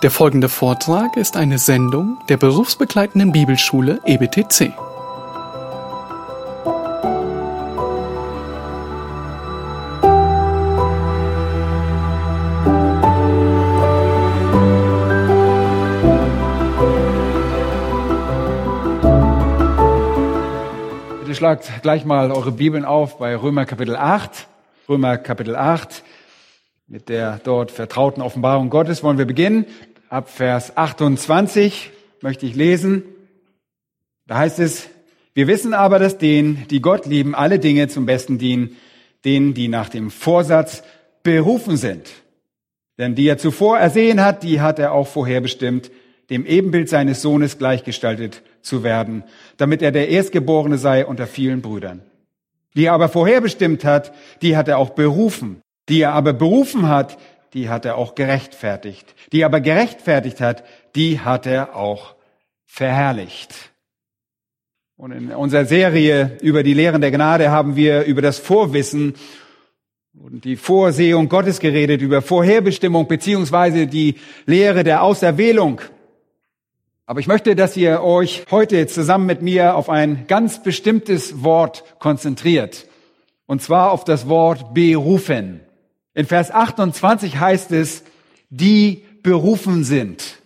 [0.00, 4.72] Der folgende Vortrag ist eine Sendung der berufsbegleitenden Bibelschule EBTC.
[21.18, 24.46] Bitte schlagt gleich mal eure Bibeln auf bei Römer Kapitel 8.
[24.88, 26.04] Römer Kapitel 8.
[26.90, 29.66] Mit der dort vertrauten Offenbarung Gottes wollen wir beginnen.
[30.08, 31.90] Ab Vers 28
[32.22, 33.02] möchte ich lesen.
[34.26, 34.88] Da heißt es,
[35.34, 38.78] wir wissen aber, dass denen, die Gott lieben, alle Dinge zum Besten dienen,
[39.26, 40.82] denen, die nach dem Vorsatz
[41.22, 42.08] berufen sind.
[42.96, 45.90] Denn die er zuvor ersehen hat, die hat er auch vorherbestimmt,
[46.30, 49.24] dem Ebenbild seines Sohnes gleichgestaltet zu werden,
[49.58, 52.00] damit er der Erstgeborene sei unter vielen Brüdern.
[52.76, 55.60] Die er aber vorherbestimmt hat, die hat er auch berufen.
[55.88, 57.18] Die er aber berufen hat,
[57.54, 59.14] die hat er auch gerechtfertigt.
[59.32, 62.14] Die er aber gerechtfertigt hat, die hat er auch
[62.66, 63.54] verherrlicht.
[64.96, 69.14] Und in unserer Serie über die Lehren der Gnade haben wir über das Vorwissen
[70.20, 75.80] und die Vorsehung Gottes geredet, über Vorherbestimmung beziehungsweise die Lehre der Auserwählung.
[77.06, 81.84] Aber ich möchte, dass ihr euch heute zusammen mit mir auf ein ganz bestimmtes Wort
[82.00, 82.86] konzentriert.
[83.46, 85.60] Und zwar auf das Wort berufen.
[86.18, 88.02] In Vers 28 heißt es,
[88.50, 90.40] die berufen sind.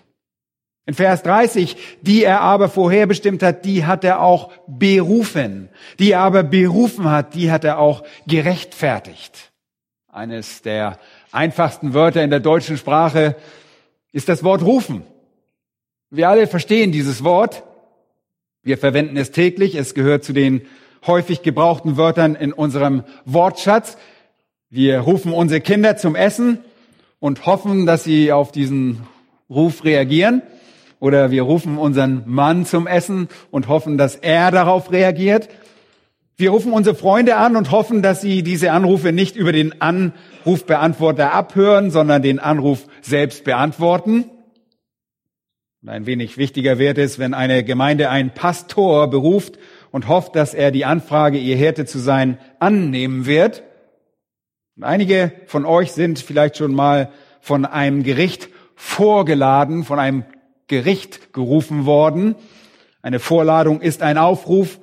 [0.84, 5.70] In Vers 30, die er aber vorherbestimmt hat, die hat er auch berufen.
[5.98, 9.50] Die er aber berufen hat, die hat er auch gerechtfertigt.
[10.08, 10.98] Eines der
[11.30, 13.34] einfachsten Wörter in der deutschen Sprache
[14.12, 15.06] ist das Wort rufen.
[16.10, 17.62] Wir alle verstehen dieses Wort.
[18.62, 19.74] Wir verwenden es täglich.
[19.74, 20.66] Es gehört zu den
[21.06, 23.96] häufig gebrauchten Wörtern in unserem Wortschatz.
[24.74, 26.56] Wir rufen unsere Kinder zum Essen
[27.20, 29.02] und hoffen, dass sie auf diesen
[29.50, 30.40] Ruf reagieren.
[30.98, 35.50] Oder wir rufen unseren Mann zum Essen und hoffen, dass er darauf reagiert.
[36.38, 41.34] Wir rufen unsere Freunde an und hoffen, dass sie diese Anrufe nicht über den Anrufbeantworter
[41.34, 44.24] abhören, sondern den Anruf selbst beantworten.
[45.82, 49.58] Und ein wenig wichtiger wird es, wenn eine Gemeinde einen Pastor beruft
[49.90, 53.64] und hofft, dass er die Anfrage, ihr Hirte zu sein, annehmen wird.
[54.76, 57.10] Und einige von euch sind vielleicht schon mal
[57.40, 60.24] von einem Gericht vorgeladen, von einem
[60.66, 62.34] Gericht gerufen worden.
[63.02, 64.78] Eine Vorladung ist ein Aufruf,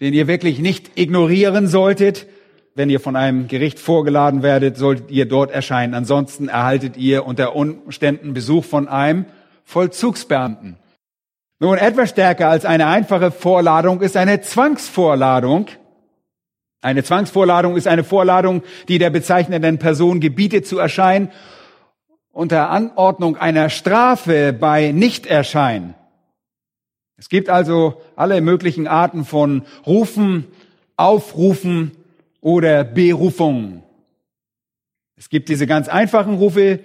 [0.00, 2.26] den ihr wirklich nicht ignorieren solltet.
[2.74, 5.94] Wenn ihr von einem Gericht vorgeladen werdet, solltet ihr dort erscheinen.
[5.94, 9.26] Ansonsten erhaltet ihr unter Umständen Besuch von einem
[9.64, 10.76] Vollzugsbeamten.
[11.58, 15.66] Nun, etwas stärker als eine einfache Vorladung ist eine Zwangsvorladung.
[16.82, 21.30] Eine Zwangsvorladung ist eine Vorladung, die der bezeichnenden Person gebietet zu erscheinen
[22.32, 25.94] unter Anordnung einer Strafe bei Nichterschein.
[27.16, 30.46] Es gibt also alle möglichen Arten von Rufen,
[30.96, 31.92] Aufrufen
[32.40, 33.82] oder Berufungen.
[35.16, 36.80] Es gibt diese ganz einfachen Rufe,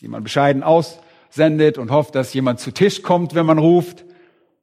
[0.00, 1.00] die man bescheiden aus
[1.30, 4.04] sendet und hofft, dass jemand zu Tisch kommt, wenn man ruft.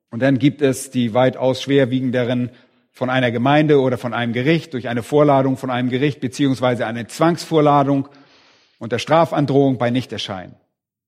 [0.10, 2.52] Und dann gibt es die weitaus schwerwiegenderen
[2.98, 7.06] von einer Gemeinde oder von einem Gericht durch eine Vorladung von einem Gericht beziehungsweise eine
[7.06, 8.10] Zwangsvorladung
[8.80, 10.56] unter Strafandrohung bei Nichterscheinen.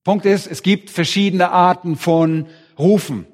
[0.03, 2.45] Punkt ist, es gibt verschiedene Arten von
[2.77, 3.25] Rufen.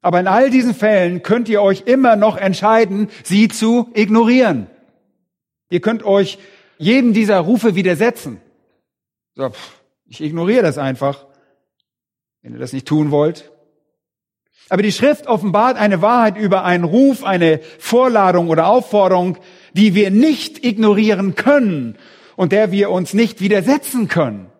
[0.00, 4.66] Aber in all diesen Fällen könnt ihr euch immer noch entscheiden, sie zu ignorieren.
[5.70, 6.38] Ihr könnt euch
[6.78, 8.40] jedem dieser Rufe widersetzen.
[9.36, 9.52] So,
[10.06, 11.24] ich ignoriere das einfach
[12.42, 13.51] wenn ihr das nicht tun wollt.
[14.68, 19.38] Aber die Schrift offenbart eine Wahrheit über einen Ruf, eine Vorladung oder Aufforderung,
[19.74, 21.96] die wir nicht ignorieren können
[22.36, 24.50] und der wir uns nicht widersetzen können.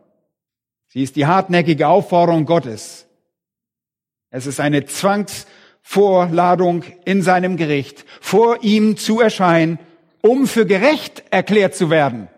[0.89, 3.07] Sie ist die hartnäckige Aufforderung Gottes.
[4.31, 9.79] Es ist eine Zwangsvorladung in seinem Gericht, vor ihm zu erscheinen,
[10.23, 12.29] um für gerecht erklärt zu werden,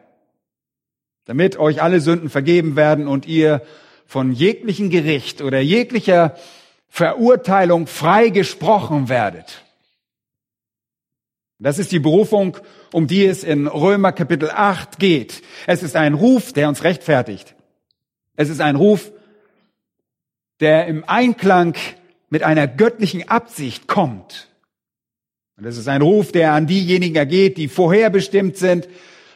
[1.24, 3.62] damit euch alle Sünden vergeben werden und ihr
[4.06, 6.36] von jeglichen Gericht oder jeglicher
[6.94, 9.64] Verurteilung frei gesprochen werdet.
[11.58, 12.56] Das ist die Berufung,
[12.92, 15.42] um die es in Römer Kapitel 8 geht.
[15.66, 17.56] Es ist ein Ruf, der uns rechtfertigt.
[18.36, 19.10] Es ist ein Ruf,
[20.60, 21.74] der im Einklang
[22.30, 24.48] mit einer göttlichen Absicht kommt.
[25.56, 28.88] Und es ist ein Ruf, der an diejenigen ergeht, die vorherbestimmt sind.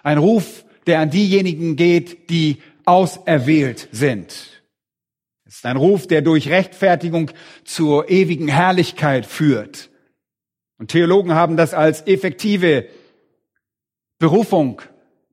[0.04, 4.57] Ein Ruf, der an diejenigen geht, die auserwählt sind.
[5.58, 7.32] Ist ein Ruf, der durch Rechtfertigung
[7.64, 9.90] zur ewigen Herrlichkeit führt.
[10.78, 12.86] Und Theologen haben das als effektive
[14.20, 14.80] Berufung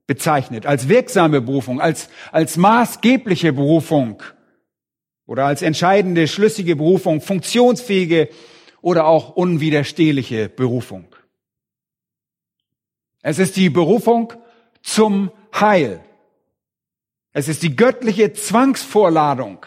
[0.08, 4.20] bezeichnet, als wirksame Berufung, als, als maßgebliche Berufung.
[5.26, 8.28] oder als entscheidende, schlüssige Berufung, funktionsfähige
[8.80, 11.06] oder auch unwiderstehliche Berufung.
[13.22, 14.32] Es ist die Berufung
[14.82, 16.04] zum Heil.
[17.32, 19.64] Es ist die göttliche Zwangsvorladung.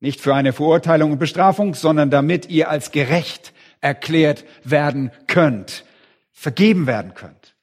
[0.00, 5.84] Nicht für eine Verurteilung und Bestrafung, sondern damit ihr als gerecht erklärt werden könnt,
[6.32, 7.56] vergeben werden könnt.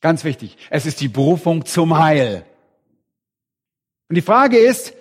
[0.00, 2.44] Ganz wichtig, es ist die Berufung zum Heil.
[4.08, 4.94] Und die Frage ist,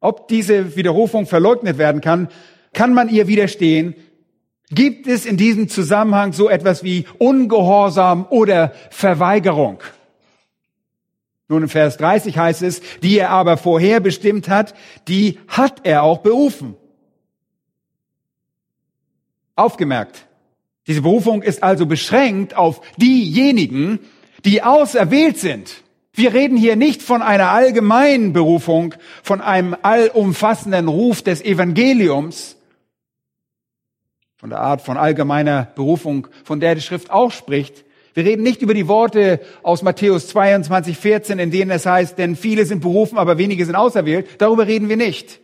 [0.00, 2.28] ob diese Widerrufung verleugnet werden kann.
[2.72, 3.94] Kann man ihr widerstehen?
[4.70, 9.78] Gibt es in diesem Zusammenhang so etwas wie Ungehorsam oder Verweigerung?
[11.48, 14.74] Nun in Vers 30 heißt es, die er aber vorher bestimmt hat,
[15.06, 16.76] die hat er auch berufen.
[19.54, 20.26] Aufgemerkt.
[20.86, 24.00] Diese Berufung ist also beschränkt auf diejenigen,
[24.44, 25.82] die auserwählt sind.
[26.12, 32.56] Wir reden hier nicht von einer allgemeinen Berufung, von einem allumfassenden Ruf des Evangeliums,
[34.36, 37.84] von der Art von allgemeiner Berufung, von der die Schrift auch spricht.
[38.16, 42.34] Wir reden nicht über die Worte aus Matthäus 22, 14, in denen es heißt, denn
[42.34, 44.26] viele sind berufen, aber wenige sind auserwählt.
[44.38, 45.42] Darüber reden wir nicht.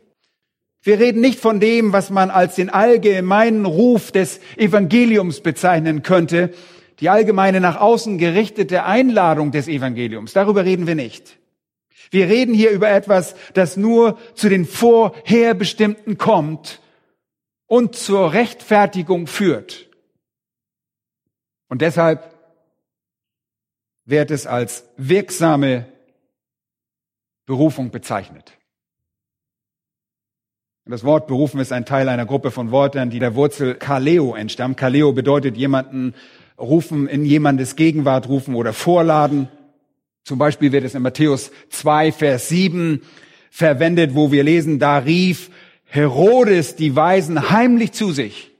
[0.80, 6.54] Wir reden nicht von dem, was man als den allgemeinen Ruf des Evangeliums bezeichnen könnte,
[6.98, 10.32] die allgemeine nach außen gerichtete Einladung des Evangeliums.
[10.32, 11.36] Darüber reden wir nicht.
[12.10, 16.80] Wir reden hier über etwas, das nur zu den Vorherbestimmten kommt
[17.66, 19.90] und zur Rechtfertigung führt.
[21.68, 22.31] Und deshalb
[24.04, 25.86] wird es als wirksame
[27.46, 28.52] Berufung bezeichnet.
[30.84, 34.76] Das Wort berufen ist ein Teil einer Gruppe von Wörtern, die der Wurzel Kaleo entstammt.
[34.76, 36.14] Kaleo bedeutet jemanden
[36.58, 39.48] rufen, in jemandes Gegenwart rufen oder vorladen.
[40.24, 43.02] Zum Beispiel wird es in Matthäus 2, Vers 7
[43.50, 45.50] verwendet, wo wir lesen, da rief
[45.84, 48.50] Herodes die Weisen heimlich zu sich.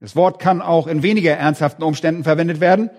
[0.00, 2.90] Das Wort kann auch in weniger ernsthaften Umständen verwendet werden,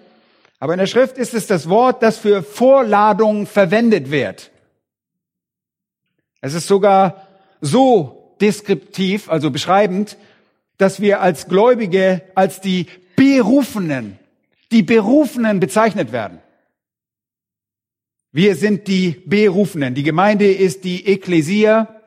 [0.60, 4.52] aber in der Schrift ist es das Wort, das für Vorladung verwendet wird.
[6.42, 7.28] Es ist sogar
[7.62, 10.18] so deskriptiv, also beschreibend,
[10.78, 14.20] dass wir als Gläubige als die Berufenen,
[14.72, 16.40] die Berufenen bezeichnet werden.
[18.32, 19.96] Wir sind die Berufenen.
[19.96, 22.02] Die Gemeinde ist die Ekklesia.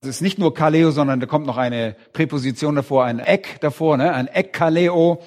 [0.00, 3.96] Es ist nicht nur Kaleo, sondern da kommt noch eine Präposition davor, ein Eck davor,
[3.96, 4.14] ne?
[4.14, 5.20] ein Ekkaleo.
[5.20, 5.24] Es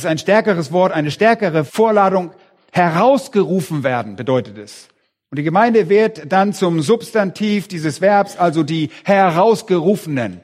[0.00, 2.32] ist ein stärkeres Wort, eine stärkere Vorladung.
[2.72, 4.88] Herausgerufen werden bedeutet es.
[5.30, 10.40] Und die Gemeinde wird dann zum Substantiv dieses Verbs, also die Herausgerufenen.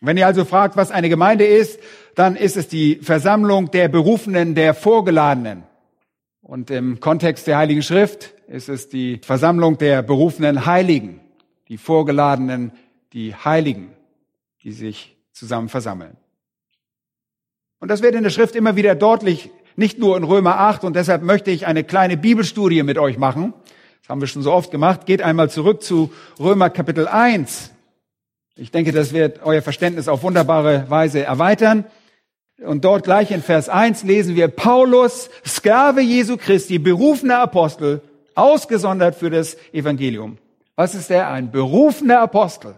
[0.00, 1.78] Wenn ihr also fragt, was eine Gemeinde ist,
[2.16, 5.62] dann ist es die Versammlung der Berufenen, der Vorgeladenen.
[6.42, 11.20] Und im Kontext der Heiligen Schrift ist es die Versammlung der berufenen Heiligen,
[11.68, 12.72] die Vorgeladenen,
[13.12, 13.92] die Heiligen,
[14.64, 16.16] die sich zusammen versammeln.
[17.82, 20.94] Und das wird in der Schrift immer wieder deutlich, nicht nur in Römer 8, und
[20.94, 23.54] deshalb möchte ich eine kleine Bibelstudie mit euch machen.
[24.00, 25.04] Das haben wir schon so oft gemacht.
[25.04, 27.72] Geht einmal zurück zu Römer Kapitel 1.
[28.54, 31.84] Ich denke, das wird euer Verständnis auf wunderbare Weise erweitern.
[32.64, 38.00] Und dort gleich in Vers 1 lesen wir Paulus, Sklave Jesu Christi, berufener Apostel,
[38.36, 40.38] ausgesondert für das Evangelium.
[40.76, 41.30] Was ist er?
[41.30, 42.76] Ein berufener Apostel.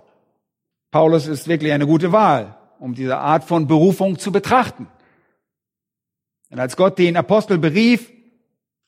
[0.91, 4.89] Paulus ist wirklich eine gute Wahl, um diese Art von Berufung zu betrachten.
[6.55, 8.13] Denn als Gott den Apostel berief,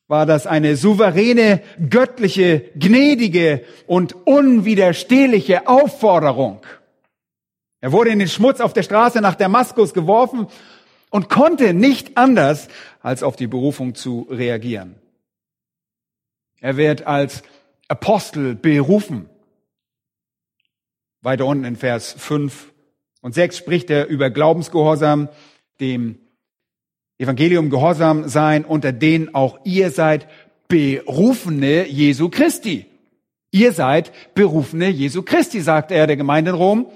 [0.06, 6.60] war das eine souveräne, göttliche, gnädige und unwiderstehliche Aufforderung.
[7.80, 10.46] Er wurde in den Schmutz auf der Straße nach Damaskus geworfen
[11.10, 12.68] und konnte nicht anders,
[13.02, 14.94] als auf die Berufung zu reagieren.
[16.60, 17.42] Er wird als
[17.88, 19.28] Apostel berufen.
[21.20, 22.72] Weiter unten in Vers 5
[23.22, 25.28] und 6 spricht er über Glaubensgehorsam,
[25.80, 26.20] dem
[27.18, 30.28] Evangelium gehorsam sein, unter denen auch ihr seid
[30.68, 32.86] Berufene Jesu Christi.
[33.50, 36.86] Ihr seid Berufene Jesu Christi, sagt er der Gemeinde in Rom.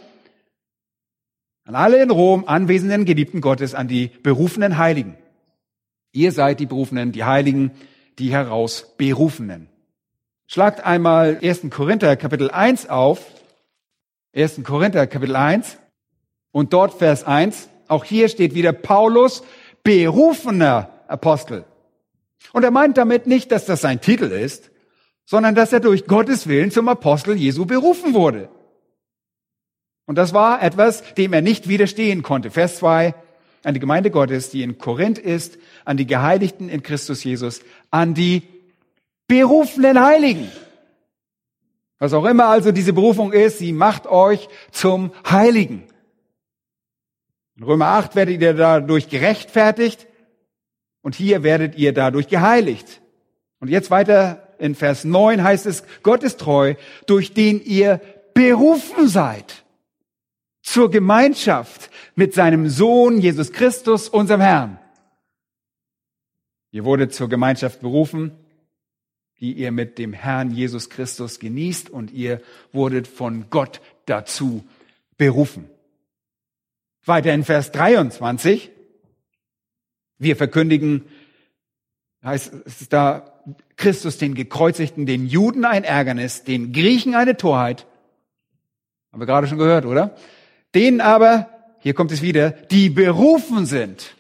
[1.65, 5.17] An alle in Rom anwesenden Geliebten Gottes, an die berufenen Heiligen.
[6.13, 7.71] Ihr seid die Berufenen, die Heiligen,
[8.19, 9.69] die heraus Berufenen.
[10.49, 11.71] Schlagt einmal 1.
[11.71, 13.25] Korinther Kapitel 1 auf.
[14.35, 14.63] 1.
[14.65, 15.79] Korinther Kapitel 1
[16.51, 17.69] und dort Vers 1.
[17.87, 19.45] Auch hier steht wieder Paulus,
[19.83, 21.65] berufener Apostel.
[22.53, 24.71] Und er meint damit nicht, dass das sein Titel ist,
[25.25, 28.49] sondern dass er durch Gottes Willen zum Apostel Jesu berufen wurde.
[30.07, 32.51] Und das war etwas, dem er nicht widerstehen konnte.
[32.51, 33.15] Vers 2,
[33.63, 37.61] an die Gemeinde Gottes, die in Korinth ist, an die Geheiligten in Christus Jesus,
[37.91, 38.43] an die
[39.29, 40.51] berufenen Heiligen.
[42.01, 45.85] Was auch immer also diese Berufung ist, sie macht euch zum Heiligen.
[47.61, 50.07] In Römer 8 werdet ihr dadurch gerechtfertigt
[51.03, 53.03] und hier werdet ihr dadurch geheiligt.
[53.59, 56.75] Und jetzt weiter in Vers 9 heißt es, Gott ist treu,
[57.05, 58.01] durch den ihr
[58.33, 59.63] berufen seid
[60.63, 64.79] zur Gemeinschaft mit seinem Sohn Jesus Christus, unserem Herrn.
[66.71, 68.33] Ihr wurde zur Gemeinschaft berufen,
[69.39, 72.41] die ihr mit dem Herrn Jesus Christus genießt und ihr
[72.73, 74.65] wurdet von Gott dazu
[75.19, 75.69] berufen.
[77.05, 78.71] Weiter in Vers 23.
[80.19, 81.05] Wir verkündigen,
[82.23, 83.43] heißt es da,
[83.77, 87.87] Christus den Gekreuzigten, den Juden ein Ärgernis, den Griechen eine Torheit.
[89.11, 90.15] Haben wir gerade schon gehört, oder?
[90.75, 94.15] Denen aber, hier kommt es wieder, die berufen sind,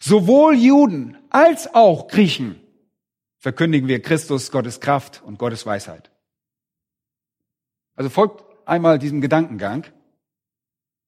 [0.00, 2.60] sowohl Juden als auch Griechen,
[3.38, 6.10] verkündigen wir Christus, Gottes Kraft und Gottes Weisheit.
[7.94, 9.86] Also folgt einmal diesem Gedankengang.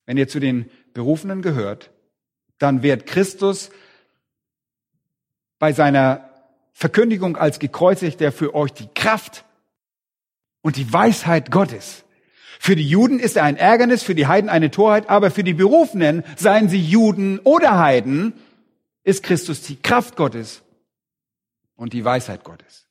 [0.04, 1.91] Wenn ihr zu den Berufenen gehört,
[2.59, 3.71] dann wird Christus
[5.59, 6.31] bei seiner
[6.73, 9.45] Verkündigung als gekreuzigter für euch die Kraft
[10.62, 12.05] und die Weisheit Gottes.
[12.59, 15.53] Für die Juden ist er ein Ärgernis, für die Heiden eine Torheit, aber für die
[15.53, 18.33] Berufenen, seien sie Juden oder Heiden,
[19.05, 20.62] ist Christus die Kraft Gottes
[21.76, 22.87] und die Weisheit Gottes.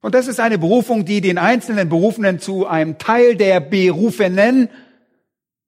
[0.00, 4.70] Und das ist eine Berufung, die den einzelnen Berufenen zu einem Teil der Berufenen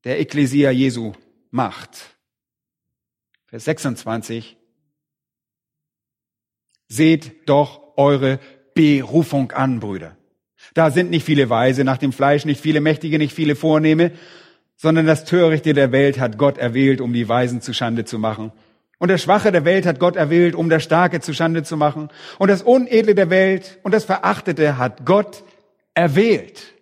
[0.05, 1.13] der Ekklesia Jesu
[1.51, 2.17] macht.
[3.47, 4.57] Vers 26.
[6.89, 8.39] Seht doch eure
[8.75, 10.17] Berufung an, Brüder.
[10.75, 14.13] Da sind nicht viele Weise nach dem Fleisch, nicht viele Mächtige, nicht viele Vornehme,
[14.77, 18.53] sondern das Törichte der Welt hat Gott erwählt, um die Weisen zu Schande zu machen.
[18.99, 22.09] Und das Schwache der Welt hat Gott erwählt, um das Starke zu Schande zu machen.
[22.39, 25.43] Und das Unedle der Welt und das Verachtete hat Gott
[25.95, 26.75] erwählt.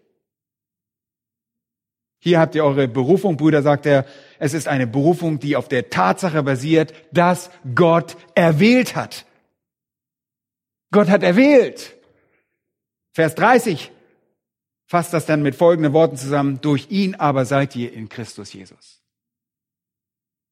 [2.19, 4.05] Hier habt ihr eure Berufung, Brüder, sagt er.
[4.39, 9.25] Es ist eine Berufung, die auf der Tatsache basiert, dass Gott erwählt hat.
[10.91, 11.97] Gott hat erwählt.
[13.13, 13.93] Vers 30
[14.87, 16.61] fasst das dann mit folgenden Worten zusammen.
[16.61, 19.03] Durch ihn aber seid ihr in Christus Jesus.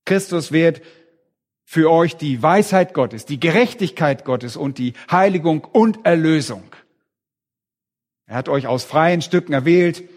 [0.05, 0.83] Christus wird
[1.65, 6.63] für euch die Weisheit Gottes, die Gerechtigkeit Gottes und die Heiligung und Erlösung.
[8.27, 10.09] Er hat euch aus freien Stücken erwählt.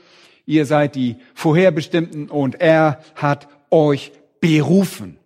[0.50, 5.20] Ihr seid die Vorherbestimmten und er hat euch berufen.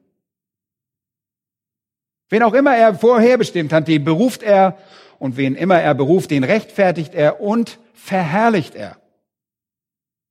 [2.27, 4.77] Wen auch immer er vorherbestimmt hat, den beruft er
[5.19, 8.97] und wen immer er beruft, den rechtfertigt er und verherrlicht er.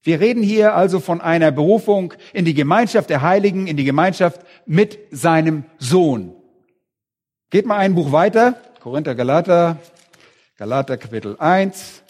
[0.03, 4.43] Wir reden hier also von einer Berufung in die Gemeinschaft der Heiligen, in die Gemeinschaft
[4.67, 6.35] mit seinem Sohn.
[7.49, 9.79] Geht mal ein Buch weiter, Korinther Galater,
[10.59, 12.03] Galater Kapitel 1.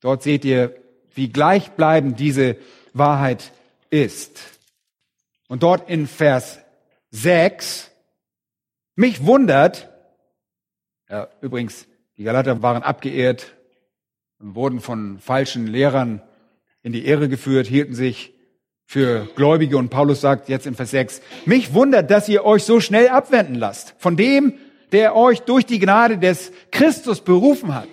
[0.00, 0.83] Dort seht ihr,
[1.14, 2.56] wie gleichbleibend diese
[2.92, 3.52] Wahrheit
[3.90, 4.40] ist.
[5.48, 6.58] Und dort in Vers
[7.10, 7.90] 6,
[8.96, 9.90] mich wundert,
[11.08, 13.54] ja, übrigens, die Galater waren abgeehrt
[14.38, 16.22] und wurden von falschen Lehrern
[16.82, 18.34] in die Ehre geführt, hielten sich
[18.86, 22.80] für Gläubige und Paulus sagt jetzt in Vers 6, mich wundert, dass ihr euch so
[22.80, 24.54] schnell abwenden lasst von dem,
[24.92, 27.88] der euch durch die Gnade des Christus berufen hat.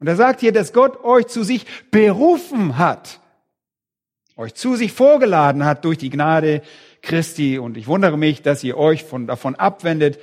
[0.00, 3.20] Und er sagt hier, dass Gott euch zu sich berufen hat,
[4.36, 6.62] euch zu sich vorgeladen hat durch die Gnade
[7.02, 7.58] Christi.
[7.58, 10.18] Und ich wundere mich, dass ihr euch von, davon abwendet,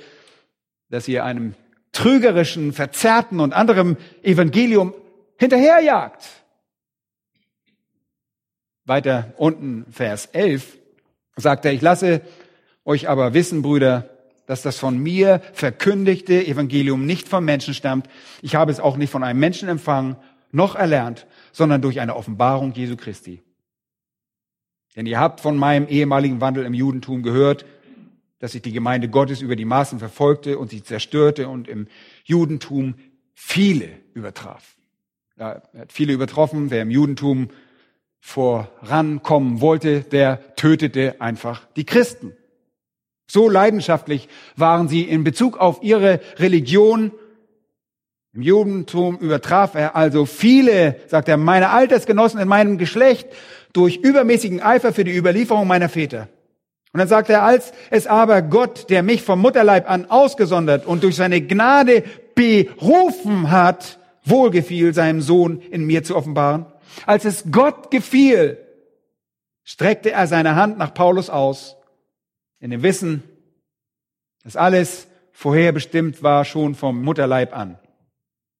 [0.90, 1.54] dass ihr einem
[1.92, 4.94] trügerischen, verzerrten und anderem Evangelium
[5.38, 6.24] hinterherjagt.
[8.84, 10.76] Weiter unten, Vers 11,
[11.36, 12.22] sagt er, ich lasse
[12.84, 14.10] euch aber wissen, Brüder,
[14.48, 18.08] dass das von mir verkündigte Evangelium nicht vom Menschen stammt.
[18.40, 20.16] Ich habe es auch nicht von einem Menschen empfangen,
[20.52, 23.42] noch erlernt, sondern durch eine Offenbarung Jesu Christi.
[24.96, 27.66] Denn ihr habt von meinem ehemaligen Wandel im Judentum gehört,
[28.38, 31.86] dass ich die Gemeinde Gottes über die Maßen verfolgte und sie zerstörte und im
[32.24, 32.94] Judentum
[33.34, 34.76] viele übertraf.
[35.38, 36.70] Ja, er hat viele übertroffen.
[36.70, 37.50] Wer im Judentum
[38.18, 42.32] vorankommen wollte, der tötete einfach die Christen.
[43.30, 47.12] So leidenschaftlich waren sie in Bezug auf ihre Religion.
[48.32, 53.28] Im Judentum übertraf er also viele, sagt er, meine Altersgenossen in meinem Geschlecht
[53.74, 56.28] durch übermäßigen Eifer für die Überlieferung meiner Väter.
[56.92, 61.02] Und dann sagt er, als es aber Gott, der mich vom Mutterleib an ausgesondert und
[61.02, 62.04] durch seine Gnade
[62.34, 66.64] berufen hat, wohlgefiel, seinem Sohn in mir zu offenbaren,
[67.04, 68.58] als es Gott gefiel,
[69.64, 71.77] streckte er seine Hand nach Paulus aus,
[72.60, 73.22] in dem Wissen,
[74.44, 77.78] dass alles vorherbestimmt war schon vom Mutterleib an.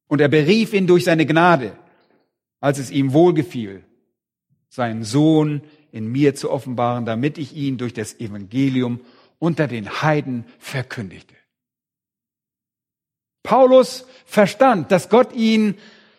[0.06, 1.76] Und er berief ihn durch seine Gnade,
[2.60, 3.84] als es ihm wohlgefiel,
[4.68, 5.62] seinen Sohn
[5.92, 9.00] in mir zu offenbaren, damit ich ihn durch das Evangelium
[9.38, 11.34] unter den Heiden verkündigte.
[13.42, 15.76] Paulus verstand, dass Gott ihn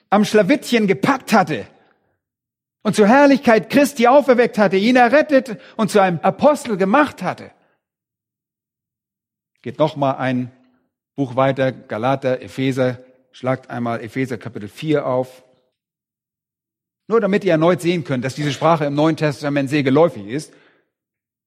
[0.09, 1.67] am Schlawittchen gepackt hatte
[2.81, 7.51] und zur Herrlichkeit Christi auferweckt hatte, ihn errettet und zu einem Apostel gemacht hatte.
[9.61, 10.51] Geht noch mal ein
[11.15, 12.99] Buch weiter, Galater, Epheser,
[13.31, 15.43] schlagt einmal Epheser Kapitel 4 auf.
[17.07, 20.53] Nur damit ihr erneut sehen könnt, dass diese Sprache im Neuen Testament sehr geläufig ist.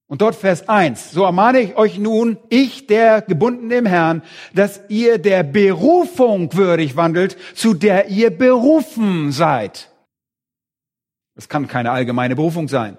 [0.08, 1.12] Und dort Vers 1.
[1.12, 6.96] So ermahne ich euch nun, ich, der Gebundene im Herrn, dass ihr der Berufung würdig
[6.96, 9.90] wandelt, zu der ihr berufen seid.
[11.34, 12.98] Das kann keine allgemeine Berufung sein.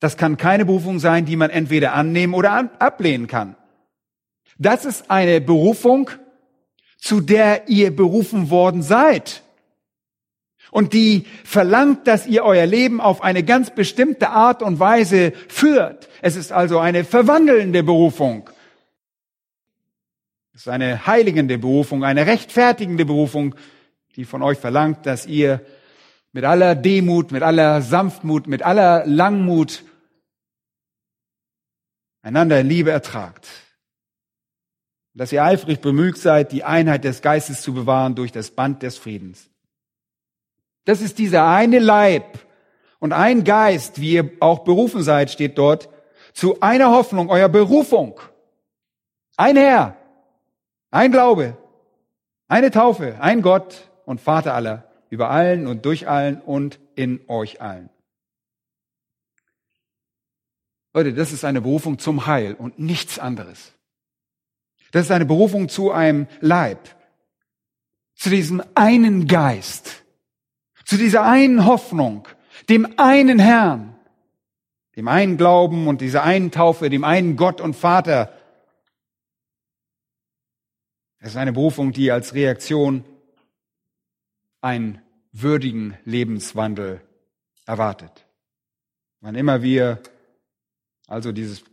[0.00, 3.54] Das kann keine Berufung sein, die man entweder annehmen oder ablehnen kann.
[4.58, 6.10] Das ist eine Berufung,
[6.98, 9.42] zu der ihr berufen worden seid.
[10.70, 16.08] Und die verlangt, dass ihr euer Leben auf eine ganz bestimmte Art und Weise führt.
[16.22, 18.48] Es ist also eine verwandelnde Berufung.
[20.54, 23.54] Es ist eine heiligende Berufung, eine rechtfertigende Berufung,
[24.16, 25.60] die von euch verlangt, dass ihr
[26.32, 29.82] mit aller Demut, mit aller Sanftmut, mit aller Langmut
[32.22, 33.48] einander in Liebe ertragt.
[35.14, 38.96] Dass ihr eifrig bemüht seid, die Einheit des Geistes zu bewahren durch das Band des
[38.96, 39.50] Friedens.
[40.84, 42.38] Das ist dieser eine Leib
[42.98, 45.88] und ein Geist, wie ihr auch berufen seid, steht dort,
[46.32, 48.20] zu einer Hoffnung, eurer Berufung.
[49.36, 49.96] Ein Herr,
[50.90, 51.56] ein Glaube,
[52.46, 57.60] eine Taufe, ein Gott und Vater aller, über allen und durch allen und in euch
[57.60, 57.90] allen.
[60.92, 63.72] Leute, das ist eine Berufung zum Heil und nichts anderes.
[64.90, 66.96] Das ist eine Berufung zu einem Leib,
[68.14, 70.02] zu diesem einen Geist,
[70.84, 72.26] zu dieser einen Hoffnung,
[72.68, 73.96] dem einen Herrn,
[74.96, 78.36] dem einen Glauben und dieser einen Taufe, dem einen Gott und Vater.
[81.18, 83.04] Es ist eine Berufung, die als Reaktion
[84.60, 87.00] einen würdigen Lebenswandel
[87.64, 88.26] erwartet.
[89.20, 90.02] Wann immer wir
[91.10, 91.64] also dieses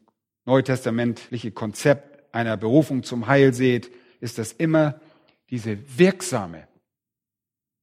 [0.45, 4.99] neutestamentliche Konzept einer Berufung zum Heil seht, ist das immer
[5.49, 6.67] diese wirksame,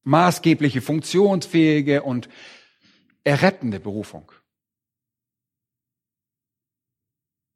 [0.02, 2.28] maßgebliche, funktionsfähige und
[3.22, 4.30] errettende Berufung.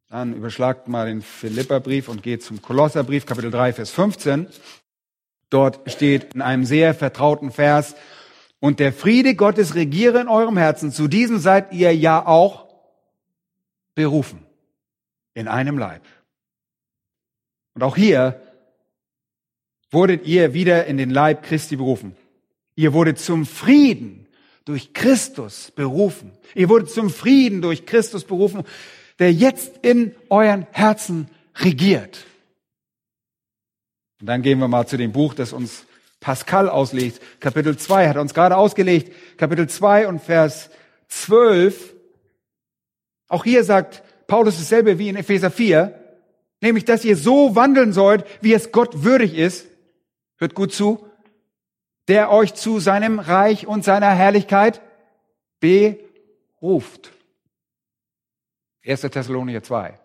[0.08, 4.46] Dann überschlagt mal den Philipperbrief und geht zum Kolosserbrief, Kapitel 3, Vers 15.
[5.50, 7.94] Dort steht in einem sehr vertrauten Vers,
[8.60, 10.90] und der Friede Gottes regiere in eurem Herzen.
[10.90, 12.67] Zu diesem seid ihr ja auch
[13.98, 14.46] berufen
[15.34, 16.02] in einem Leib.
[17.74, 18.40] Und auch hier
[19.90, 22.14] wurdet ihr wieder in den Leib Christi berufen.
[22.76, 24.28] Ihr wurdet zum Frieden
[24.64, 26.30] durch Christus berufen.
[26.54, 28.62] Ihr wurdet zum Frieden durch Christus berufen,
[29.18, 32.24] der jetzt in euren Herzen regiert.
[34.20, 35.86] Und dann gehen wir mal zu dem Buch, das uns
[36.20, 37.20] Pascal auslegt.
[37.40, 39.12] Kapitel 2 hat er uns gerade ausgelegt.
[39.38, 40.70] Kapitel 2 und Vers
[41.08, 41.97] 12
[43.28, 45.94] auch hier sagt Paulus dasselbe wie in Epheser 4,
[46.60, 49.66] nämlich, dass ihr so wandeln sollt, wie es Gott würdig ist.
[50.36, 51.04] Hört gut zu.
[52.08, 54.80] Der euch zu seinem Reich und seiner Herrlichkeit
[55.60, 57.12] beruft.
[58.86, 59.02] 1.
[59.02, 59.98] Thessalonicher 2.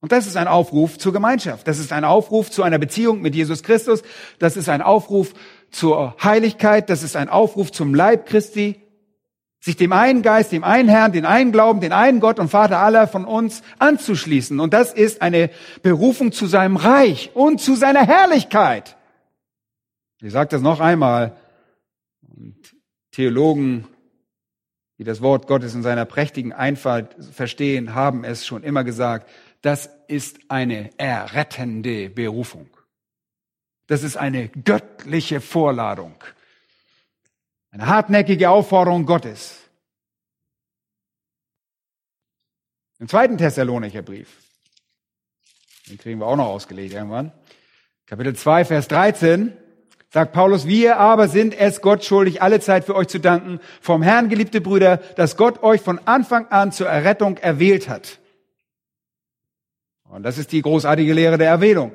[0.00, 1.66] Und das ist ein Aufruf zur Gemeinschaft.
[1.68, 4.02] Das ist ein Aufruf zu einer Beziehung mit Jesus Christus.
[4.38, 5.32] Das ist ein Aufruf
[5.70, 6.90] zur Heiligkeit.
[6.90, 8.85] Das ist ein Aufruf zum Leib Christi
[9.66, 12.78] sich dem einen Geist, dem einen Herrn, den einen Glauben, den einen Gott und Vater
[12.78, 14.60] aller von uns anzuschließen.
[14.60, 15.50] Und das ist eine
[15.82, 18.96] Berufung zu seinem Reich und zu seiner Herrlichkeit.
[20.22, 21.36] Ich sage das noch einmal.
[22.22, 22.76] Und
[23.10, 23.88] Theologen,
[24.98, 29.28] die das Wort Gottes in seiner prächtigen Einfalt verstehen, haben es schon immer gesagt.
[29.62, 32.68] Das ist eine errettende Berufung.
[33.88, 36.14] Das ist eine göttliche Vorladung.
[37.76, 39.60] Eine hartnäckige Aufforderung Gottes.
[42.98, 44.38] Im zweiten Thessalonicher Brief,
[45.86, 47.32] den kriegen wir auch noch ausgelegt irgendwann,
[48.06, 49.54] Kapitel 2, Vers 13,
[50.08, 54.00] sagt Paulus, wir aber sind es Gott schuldig, alle Zeit für euch zu danken, vom
[54.00, 58.20] Herrn, geliebte Brüder, dass Gott euch von Anfang an zur Errettung erwählt hat.
[60.08, 61.92] Und das ist die großartige Lehre der Erwählung.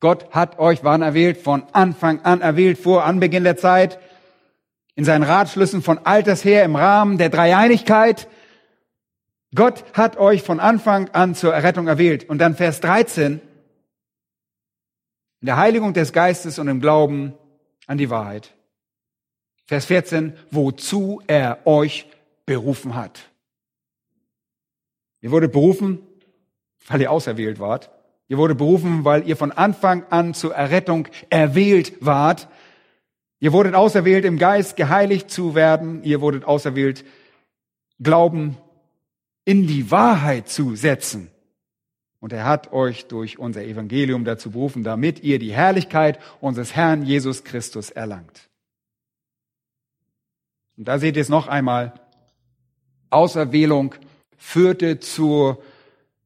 [0.00, 1.36] Gott hat euch wann erwählt?
[1.36, 3.98] Von Anfang an erwählt, vor Anbeginn der Zeit
[4.94, 8.28] in seinen Ratschlüssen von alters her im Rahmen der Dreieinigkeit,
[9.54, 12.28] Gott hat euch von Anfang an zur Errettung erwählt.
[12.28, 13.40] Und dann Vers 13,
[15.40, 17.34] in der Heiligung des Geistes und im Glauben
[17.86, 18.54] an die Wahrheit.
[19.66, 22.06] Vers 14, wozu er euch
[22.46, 23.20] berufen hat.
[25.20, 26.00] Ihr wurde berufen,
[26.88, 27.90] weil ihr auserwählt wart.
[28.28, 32.48] Ihr wurde berufen, weil ihr von Anfang an zur Errettung erwählt wart.
[33.42, 36.04] Ihr wurdet auserwählt, im Geist geheiligt zu werden.
[36.04, 37.04] Ihr wurdet auserwählt,
[38.00, 38.56] Glauben
[39.44, 41.28] in die Wahrheit zu setzen.
[42.20, 47.02] Und er hat euch durch unser Evangelium dazu berufen, damit ihr die Herrlichkeit unseres Herrn
[47.02, 48.48] Jesus Christus erlangt.
[50.76, 51.94] Und da seht ihr es noch einmal.
[53.10, 53.96] Auserwählung
[54.36, 55.56] führte zu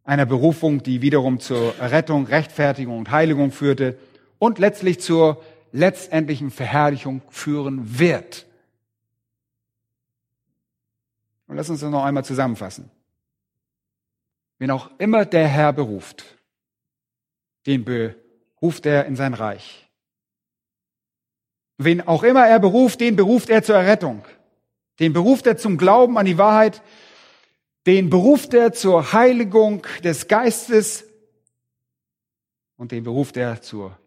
[0.05, 3.97] einer Berufung, die wiederum zur Rettung, Rechtfertigung und Heiligung führte
[4.39, 5.43] und letztlich zur
[5.77, 8.47] letztendlichen Verherrlichung führen wird.
[11.47, 12.91] Und lass uns das noch einmal zusammenfassen.
[14.59, 16.25] Wen auch immer der Herr beruft,
[17.67, 19.89] den beruft er in sein Reich.
[21.79, 24.25] Wen auch immer er beruft, den beruft er zur Errettung.
[24.99, 26.83] Den beruft er zum Glauben an die Wahrheit.
[27.87, 31.05] Den beruft er zur Heiligung des Geistes.
[32.77, 33.99] Und den beruft er zur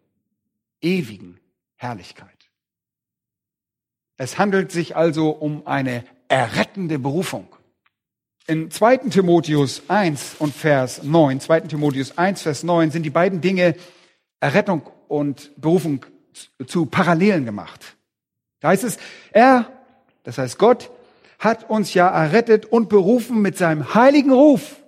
[0.80, 1.39] ewigen
[1.80, 2.28] Herrlichkeit.
[4.18, 7.48] Es handelt sich also um eine errettende Berufung.
[8.46, 8.98] In 2.
[9.08, 11.60] Timotheus 1 und Vers 9, 2.
[11.60, 13.76] Timotheus 1, Vers 9 sind die beiden Dinge
[14.40, 16.04] Errettung und Berufung
[16.66, 17.96] zu Parallelen gemacht.
[18.60, 18.98] Da heißt es,
[19.32, 19.72] er,
[20.24, 20.90] das heißt Gott,
[21.38, 24.79] hat uns ja errettet und berufen mit seinem heiligen Ruf.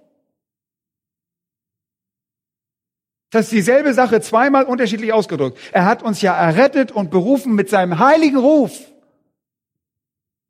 [3.32, 5.58] Das ist dieselbe Sache zweimal unterschiedlich ausgedrückt.
[5.72, 8.78] Er hat uns ja errettet und berufen mit seinem heiligen Ruf.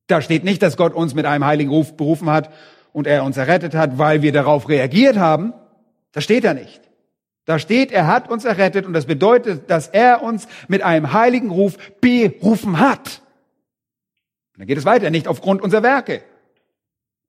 [0.09, 2.53] Da steht nicht, dass Gott uns mit einem heiligen Ruf berufen hat
[2.93, 5.55] und er uns errettet hat, weil wir darauf reagiert haben.
[6.11, 6.81] Das steht da nicht.
[7.45, 11.51] Da steht, er hat uns errettet und das bedeutet, dass er uns mit einem heiligen
[11.51, 13.23] Ruf berufen hat.
[14.57, 16.23] dann geht es weiter, nicht aufgrund unserer Werke,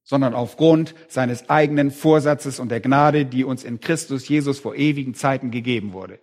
[0.04, 5.14] sondern aufgrund seines eigenen Vorsatzes und der Gnade, die uns in Christus Jesus vor ewigen
[5.14, 6.20] Zeiten gegeben wurde.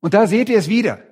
[0.00, 1.02] Und da seht ihr es wieder.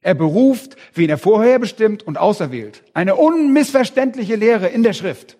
[0.00, 2.84] Er beruft, wen er vorher bestimmt und auserwählt.
[2.92, 5.38] Eine unmissverständliche Lehre in der Schrift.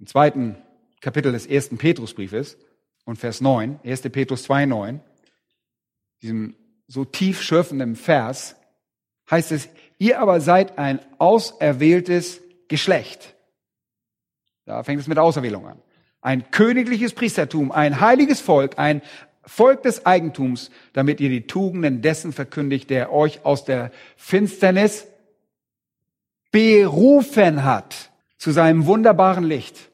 [0.00, 0.56] Im zweiten
[1.00, 2.56] Kapitel des ersten Petrusbriefes
[3.04, 4.02] und Vers 9, 1.
[4.02, 5.00] Petrus 2, 9,
[6.22, 6.56] diesem
[6.88, 8.56] so tief schürfenden Vers,
[9.30, 13.34] heißt es, ihr aber seid ein auserwähltes Geschlecht.
[14.64, 15.82] Da fängt es mit Auserwählung an.
[16.20, 19.02] Ein königliches Priestertum, ein heiliges Volk, ein
[19.46, 25.06] Volk des Eigentums, damit ihr die Tugenden dessen verkündigt, der euch aus der Finsternis
[26.50, 29.90] berufen hat zu seinem wunderbaren Licht.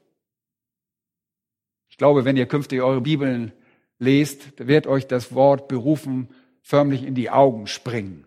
[1.88, 3.52] Ich glaube, wenn ihr künftig eure Bibeln
[3.98, 6.28] lest, wird euch das Wort berufen
[6.62, 8.26] förmlich in die Augen springen.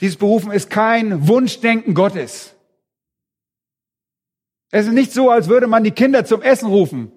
[0.00, 2.54] Dieses Berufen ist kein Wunschdenken Gottes.
[4.70, 7.12] Es ist nicht so, als würde man die Kinder zum Essen rufen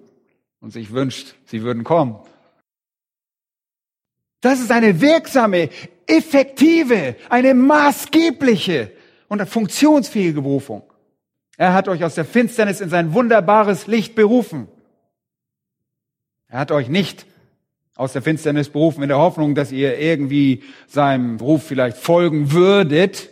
[0.60, 2.18] und sich wünscht, sie würden kommen.
[4.40, 5.68] Das ist eine wirksame,
[6.06, 8.92] effektive, eine maßgebliche
[9.28, 10.82] und funktionsfähige Berufung.
[11.58, 14.68] Er hat euch aus der Finsternis in sein wunderbares Licht berufen.
[16.48, 17.26] Er hat euch nicht
[18.00, 23.28] aus der Finsternis berufen in der Hoffnung, dass ihr irgendwie seinem Ruf vielleicht folgen würdet.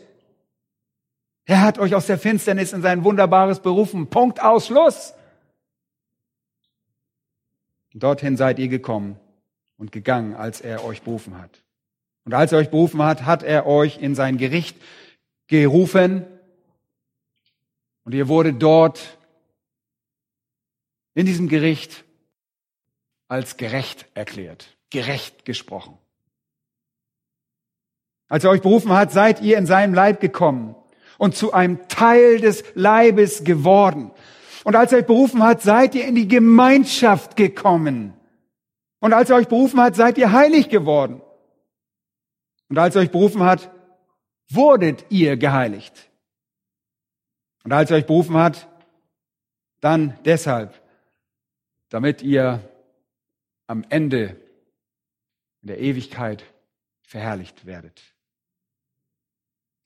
[1.46, 4.08] Er hat euch aus der Finsternis in sein wunderbares berufen.
[4.08, 5.14] Punkt aus Schluss.
[7.94, 9.18] Dorthin seid ihr gekommen
[9.78, 11.62] und gegangen, als er euch berufen hat.
[12.26, 14.76] Und als er euch berufen hat, hat er euch in sein Gericht
[15.46, 16.26] gerufen
[18.04, 19.16] und ihr wurde dort
[21.14, 22.04] in diesem Gericht
[23.28, 25.96] als gerecht erklärt, gerecht gesprochen.
[28.28, 30.74] Als er euch berufen hat, seid ihr in seinem Leib gekommen
[31.18, 34.10] und zu einem Teil des Leibes geworden.
[34.64, 38.14] Und als er euch berufen hat, seid ihr in die Gemeinschaft gekommen.
[39.00, 41.22] Und als er euch berufen hat, seid ihr heilig geworden.
[42.68, 43.70] Und als er euch berufen hat,
[44.50, 46.10] wurdet ihr geheiligt.
[47.64, 48.68] Und als er euch berufen hat,
[49.80, 50.74] dann deshalb,
[51.88, 52.60] damit ihr
[53.68, 54.36] am Ende
[55.62, 56.44] in der Ewigkeit
[57.02, 58.02] verherrlicht werdet.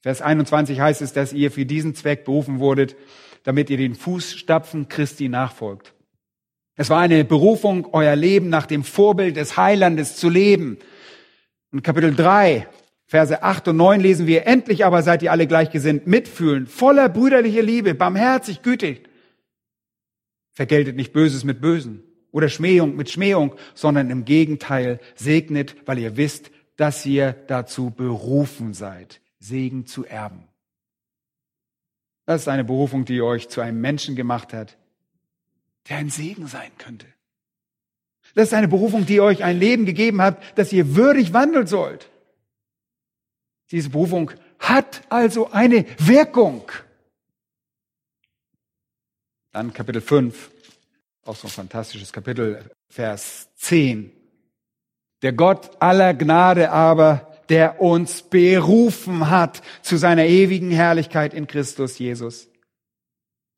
[0.00, 2.96] Vers 21 heißt es, dass ihr für diesen Zweck berufen wurdet,
[3.44, 5.94] damit ihr den Fußstapfen Christi nachfolgt.
[6.74, 10.78] Es war eine Berufung, euer Leben nach dem Vorbild des Heilandes zu leben.
[11.70, 12.66] Und Kapitel 3,
[13.06, 17.62] Verse 8 und 9 lesen wir, endlich aber seid ihr alle gleichgesinnt, mitfühlen, voller brüderlicher
[17.62, 19.08] Liebe, barmherzig, gütig.
[20.52, 26.16] Vergeltet nicht Böses mit Bösen oder Schmähung mit Schmähung, sondern im Gegenteil segnet, weil ihr
[26.16, 30.48] wisst, dass ihr dazu berufen seid, Segen zu erben.
[32.24, 34.76] Das ist eine Berufung, die euch zu einem Menschen gemacht hat,
[35.88, 37.06] der ein Segen sein könnte.
[38.34, 42.08] Das ist eine Berufung, die euch ein Leben gegeben hat, das ihr würdig wandeln sollt.
[43.70, 46.70] Diese Berufung hat also eine Wirkung.
[49.50, 50.50] Dann Kapitel 5,
[51.24, 54.10] auch so ein fantastisches Kapitel, Vers 10.
[55.22, 61.98] Der Gott aller Gnade aber, der uns berufen hat zu seiner ewigen Herrlichkeit in Christus
[61.98, 62.48] Jesus.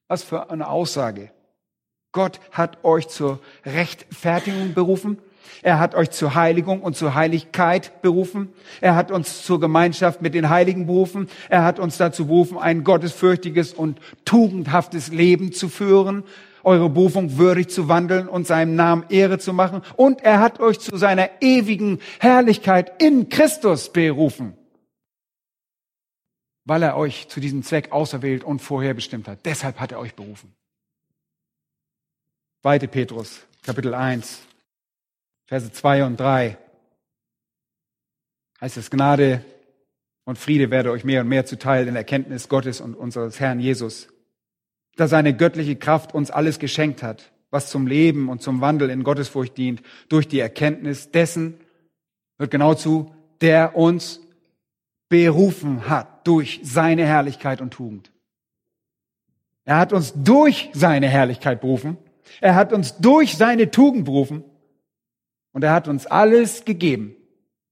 [0.09, 1.31] Was für eine Aussage.
[2.13, 5.19] Gott hat euch zur Rechtfertigung berufen.
[5.63, 8.53] Er hat euch zur Heiligung und zur Heiligkeit berufen.
[8.81, 11.29] Er hat uns zur Gemeinschaft mit den Heiligen berufen.
[11.49, 16.25] Er hat uns dazu berufen, ein gottesfürchtiges und tugendhaftes Leben zu führen
[16.65, 19.83] eure Berufung würdig zu wandeln und seinem Namen Ehre zu machen.
[19.97, 24.57] Und er hat euch zu seiner ewigen Herrlichkeit in Christus berufen,
[26.65, 29.45] weil er euch zu diesem Zweck auserwählt und vorherbestimmt hat.
[29.45, 30.55] Deshalb hat er euch berufen.
[32.63, 32.79] 2.
[32.87, 34.41] Petrus, Kapitel 1,
[35.47, 36.57] Verse 2 und 3
[38.61, 39.45] heißt es Gnade
[40.25, 44.09] und Friede werde euch mehr und mehr zuteil in Erkenntnis Gottes und unseres Herrn Jesus
[44.97, 49.05] da seine göttliche Kraft uns alles geschenkt hat, was zum Leben und zum Wandel in
[49.05, 51.55] Gottesfurcht dient, durch die Erkenntnis dessen,
[52.39, 54.21] hört genau zu, der uns
[55.09, 58.11] berufen hat durch seine Herrlichkeit und Tugend.
[59.65, 61.97] Er hat uns durch seine Herrlichkeit berufen.
[62.41, 64.45] Er hat uns durch seine Tugend berufen.
[65.53, 67.15] Und er hat uns alles gegeben.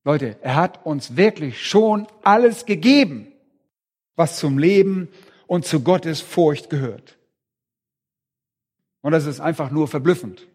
[0.04, 3.28] Leute, er hat uns wirklich schon alles gegeben,
[4.16, 5.08] was zum Leben
[5.52, 7.18] und zu Gottes Furcht gehört.
[9.02, 10.48] Und das ist einfach nur verblüffend.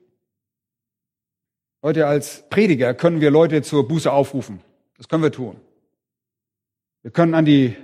[1.83, 4.60] Heute als Prediger können wir Leute zur Buße aufrufen.
[4.97, 5.57] Das können wir tun.
[7.03, 7.75] Wir können an die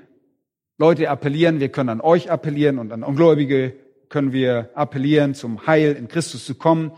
[0.80, 3.76] Leute appellieren, wir können an euch appellieren und an Ungläubige
[4.10, 6.94] können wir appellieren, zum Heil in Christus zu kommen.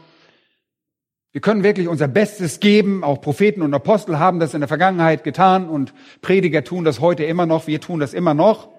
[1.33, 3.03] Wir können wirklich unser Bestes geben.
[3.03, 7.25] Auch Propheten und Apostel haben das in der Vergangenheit getan und Prediger tun das heute
[7.25, 7.67] immer noch.
[7.67, 8.74] Wir tun das immer noch.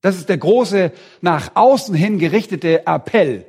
[0.00, 3.46] Das ist der große nach außen hin gerichtete Appell,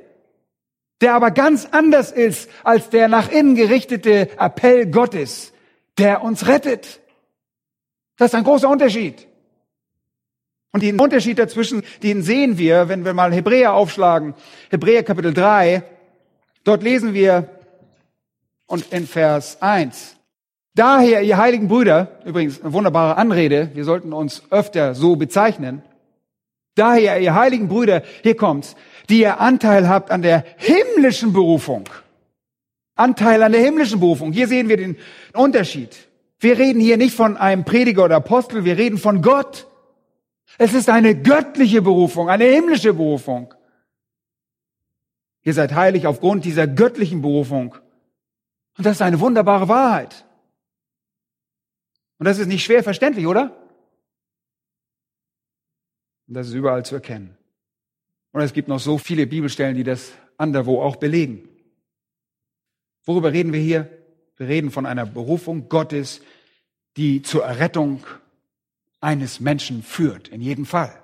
[1.00, 5.52] der aber ganz anders ist als der nach innen gerichtete Appell Gottes,
[5.98, 7.00] der uns rettet.
[8.16, 9.26] Das ist ein großer Unterschied.
[10.72, 14.34] Und den Unterschied dazwischen, den sehen wir, wenn wir mal Hebräer aufschlagen.
[14.70, 15.82] Hebräer Kapitel 3.
[16.62, 17.48] Dort lesen wir
[18.66, 20.16] und in Vers 1.
[20.74, 25.82] Daher, ihr heiligen Brüder, übrigens eine wunderbare Anrede, wir sollten uns öfter so bezeichnen.
[26.80, 28.74] Daher, ihr heiligen Brüder, hier kommt's,
[29.10, 31.84] die ihr Anteil habt an der himmlischen Berufung.
[32.94, 34.32] Anteil an der himmlischen Berufung.
[34.32, 34.96] Hier sehen wir den
[35.34, 35.94] Unterschied.
[36.38, 39.66] Wir reden hier nicht von einem Prediger oder Apostel, wir reden von Gott.
[40.56, 43.52] Es ist eine göttliche Berufung, eine himmlische Berufung.
[45.42, 47.74] Ihr seid heilig aufgrund dieser göttlichen Berufung.
[48.78, 50.24] Und das ist eine wunderbare Wahrheit.
[52.18, 53.59] Und das ist nicht schwer verständlich, oder?
[56.30, 57.36] Und das ist überall zu erkennen.
[58.30, 61.48] Und es gibt noch so viele Bibelstellen, die das anderwo auch belegen.
[63.04, 63.90] Worüber reden wir hier?
[64.36, 66.20] Wir reden von einer Berufung Gottes,
[66.96, 68.04] die zur Errettung
[69.00, 71.02] eines Menschen führt, in jedem Fall.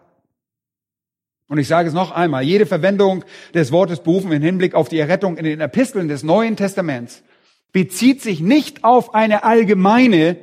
[1.48, 5.00] Und ich sage es noch einmal, jede Verwendung des Wortes berufen im Hinblick auf die
[5.00, 7.24] Errettung in den Episteln des Neuen Testaments
[7.72, 10.36] bezieht sich nicht auf eine allgemeine,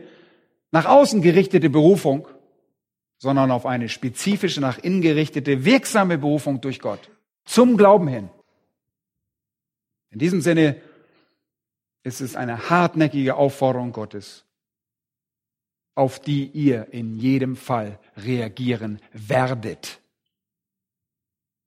[0.71, 2.27] nach außen gerichtete Berufung,
[3.23, 7.09] sondern auf eine spezifische, nach innen gerichtete, wirksame Berufung durch Gott.
[7.45, 8.27] Zum Glauben hin.
[10.09, 10.81] In diesem Sinne
[12.03, 14.43] ist es eine hartnäckige Aufforderung Gottes,
[15.95, 20.01] auf die ihr in jedem Fall reagieren werdet.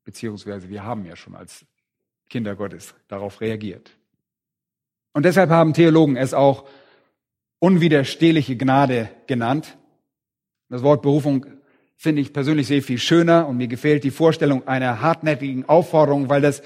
[0.04, 1.64] Beziehungsweise wir haben ja schon als
[2.28, 3.96] Kinder Gottes darauf reagiert.
[5.14, 6.68] Und deshalb haben Theologen es auch
[7.60, 9.78] unwiderstehliche Gnade genannt.
[10.68, 11.46] Das Wort Berufung
[11.96, 16.42] finde ich persönlich sehr viel schöner und mir gefällt die Vorstellung einer hartnäckigen Aufforderung, weil
[16.42, 16.62] das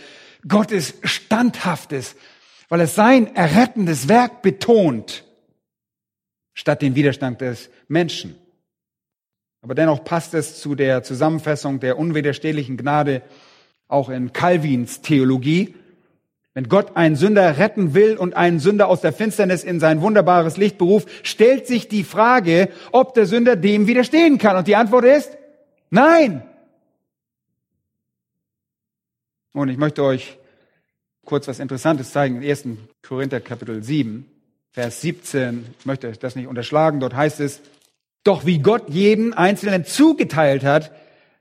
[0.49, 2.17] Gottes standhaftes,
[2.69, 5.25] weil es sein errettendes Werk betont,
[6.55, 8.37] statt den Widerstand des Menschen.
[9.63, 13.23] Aber dennoch passt es zu der Zusammenfassung der unwiderstehlichen Gnade
[13.89, 15.75] auch in Calvins Theologie,
[16.61, 20.59] Wenn Gott einen Sünder retten will und einen Sünder aus der Finsternis in sein wunderbares
[20.59, 24.59] Licht beruft, stellt sich die Frage, ob der Sünder dem widerstehen kann.
[24.59, 25.39] Und die Antwort ist
[25.89, 26.43] nein.
[29.55, 30.37] Und ich möchte euch
[31.25, 32.43] kurz was Interessantes zeigen.
[32.43, 32.65] In 1.
[33.01, 34.27] Korinther Kapitel 7,
[34.71, 35.65] Vers 17.
[35.79, 37.01] Ich möchte das nicht unterschlagen.
[37.01, 37.63] Dort heißt es,
[38.23, 40.93] doch wie Gott jeden Einzelnen zugeteilt hat,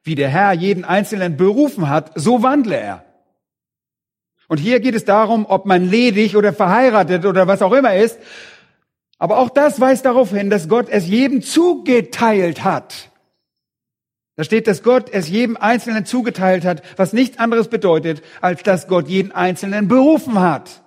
[0.02, 3.09] wie der Herr jeden Einzelnen berufen hat, so wandle er.
[4.50, 8.20] Und hier geht es darum, ob man ledig oder verheiratet oder was auch immer ist.
[9.20, 13.12] Aber auch das weist darauf hin, dass Gott es jedem zugeteilt hat.
[14.38, 18.88] Da steht, dass Gott es jedem Einzelnen zugeteilt hat, was nichts anderes bedeutet, als dass
[18.88, 20.82] Gott jeden Einzelnen berufen hat.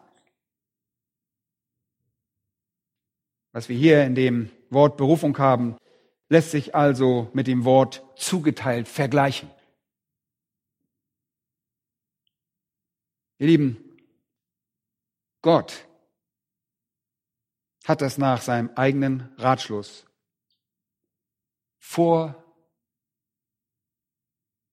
[3.53, 5.77] Was wir hier in dem Wort Berufung haben,
[6.31, 9.51] lässt sich also mit dem Wort zugeteilt vergleichen.
[13.43, 13.99] Ihr Lieben,
[15.41, 15.85] Gott
[17.85, 20.07] hat das nach seinem eigenen Ratschluss
[21.81, 22.41] vor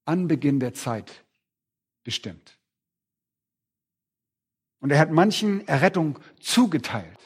[0.05, 1.25] Anbeginn der Zeit
[2.03, 2.59] bestimmt.
[4.81, 7.19] Und er hat manchen Errettung zugeteilt.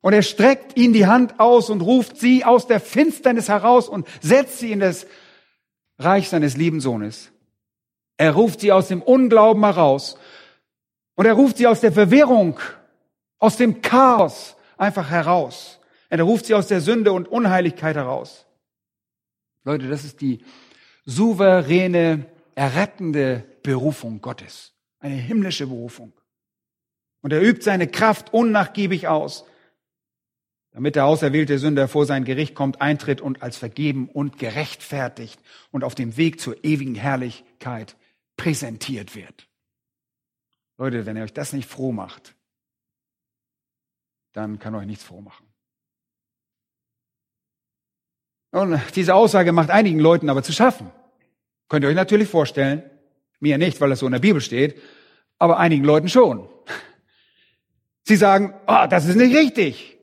[0.00, 4.08] Und er streckt ihnen die Hand aus und ruft sie aus der Finsternis heraus und
[4.22, 5.06] setzt sie in das
[5.98, 7.30] Reich seines lieben Sohnes.
[8.16, 10.18] Er ruft sie aus dem Unglauben heraus.
[11.14, 12.58] Und er ruft sie aus der Verwirrung,
[13.38, 15.80] aus dem Chaos einfach heraus.
[16.08, 18.46] Er ruft sie aus der Sünde und Unheiligkeit heraus.
[19.64, 20.44] Leute, das ist die
[21.04, 24.72] souveräne, errettende Berufung Gottes.
[25.00, 26.12] Eine himmlische Berufung.
[27.20, 29.44] Und er übt seine Kraft unnachgiebig aus,
[30.72, 35.84] damit der auserwählte Sünder vor sein Gericht kommt, eintritt und als vergeben und gerechtfertigt und
[35.84, 37.96] auf dem Weg zur ewigen Herrlichkeit
[38.36, 39.48] präsentiert wird.
[40.76, 42.34] Leute, wenn ihr euch das nicht froh macht,
[44.32, 45.46] dann kann euch nichts froh machen.
[48.50, 50.90] Und diese Aussage macht einigen Leuten aber zu schaffen.
[51.68, 52.88] Könnt ihr euch natürlich vorstellen,
[53.40, 54.80] mir nicht, weil das so in der Bibel steht,
[55.38, 56.48] aber einigen Leuten schon.
[58.04, 59.98] Sie sagen, oh, das ist nicht richtig.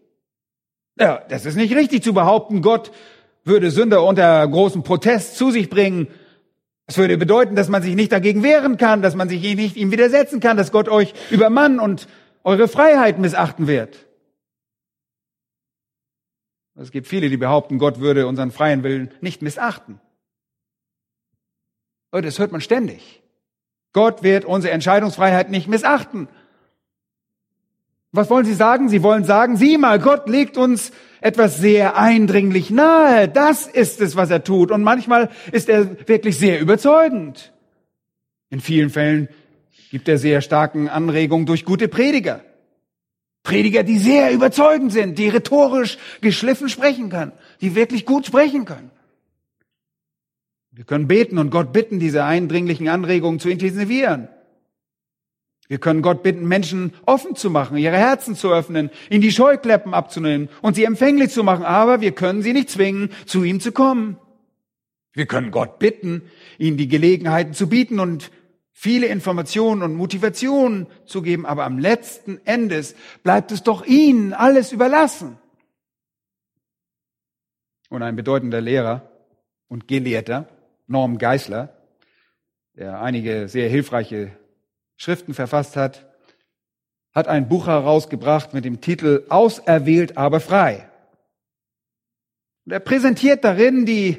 [0.97, 2.91] Ja, das ist nicht richtig zu behaupten, Gott
[3.43, 6.07] würde Sünder unter großem Protest zu sich bringen
[6.87, 9.91] das würde bedeuten, dass man sich nicht dagegen wehren kann, dass man sich nicht ihm
[9.91, 12.07] widersetzen kann, dass Gott euch übermannen und
[12.43, 14.07] eure Freiheit missachten wird.
[16.75, 19.99] Es gibt viele, die behaupten, Gott würde unseren freien Willen nicht missachten.
[22.11, 23.21] Und das hört man ständig.
[23.93, 26.27] Gott wird unsere Entscheidungsfreiheit nicht missachten.
[28.11, 28.89] Was wollen Sie sagen?
[28.89, 30.91] Sie wollen sagen, sieh mal, Gott legt uns
[31.21, 33.29] etwas sehr eindringlich nahe.
[33.29, 34.71] Das ist es, was er tut.
[34.71, 37.53] Und manchmal ist er wirklich sehr überzeugend.
[38.49, 39.29] In vielen Fällen
[39.91, 42.41] gibt er sehr starken Anregungen durch gute Prediger.
[43.43, 47.31] Prediger, die sehr überzeugend sind, die rhetorisch geschliffen sprechen können,
[47.61, 48.91] die wirklich gut sprechen können.
[50.71, 54.29] Wir können beten und Gott bitten, diese eindringlichen Anregungen zu intensivieren.
[55.71, 59.93] Wir können Gott bitten, Menschen offen zu machen, ihre Herzen zu öffnen, ihnen die Scheuklappen
[59.93, 61.63] abzunehmen und sie empfänglich zu machen.
[61.63, 64.17] Aber wir können sie nicht zwingen, zu ihm zu kommen.
[65.13, 66.23] Wir können Gott bitten,
[66.57, 68.31] ihnen die Gelegenheiten zu bieten und
[68.73, 71.45] viele Informationen und Motivationen zu geben.
[71.45, 75.37] Aber am letzten Endes bleibt es doch ihnen alles überlassen.
[77.87, 79.09] Und ein bedeutender Lehrer
[79.69, 80.49] und Gelehrter,
[80.87, 81.77] Norm Geisler,
[82.75, 84.33] der einige sehr hilfreiche
[85.01, 86.05] Schriften verfasst hat,
[87.11, 90.87] hat ein Buch herausgebracht mit dem Titel Auserwählt, aber frei.
[92.67, 94.11] Und er präsentiert darin die,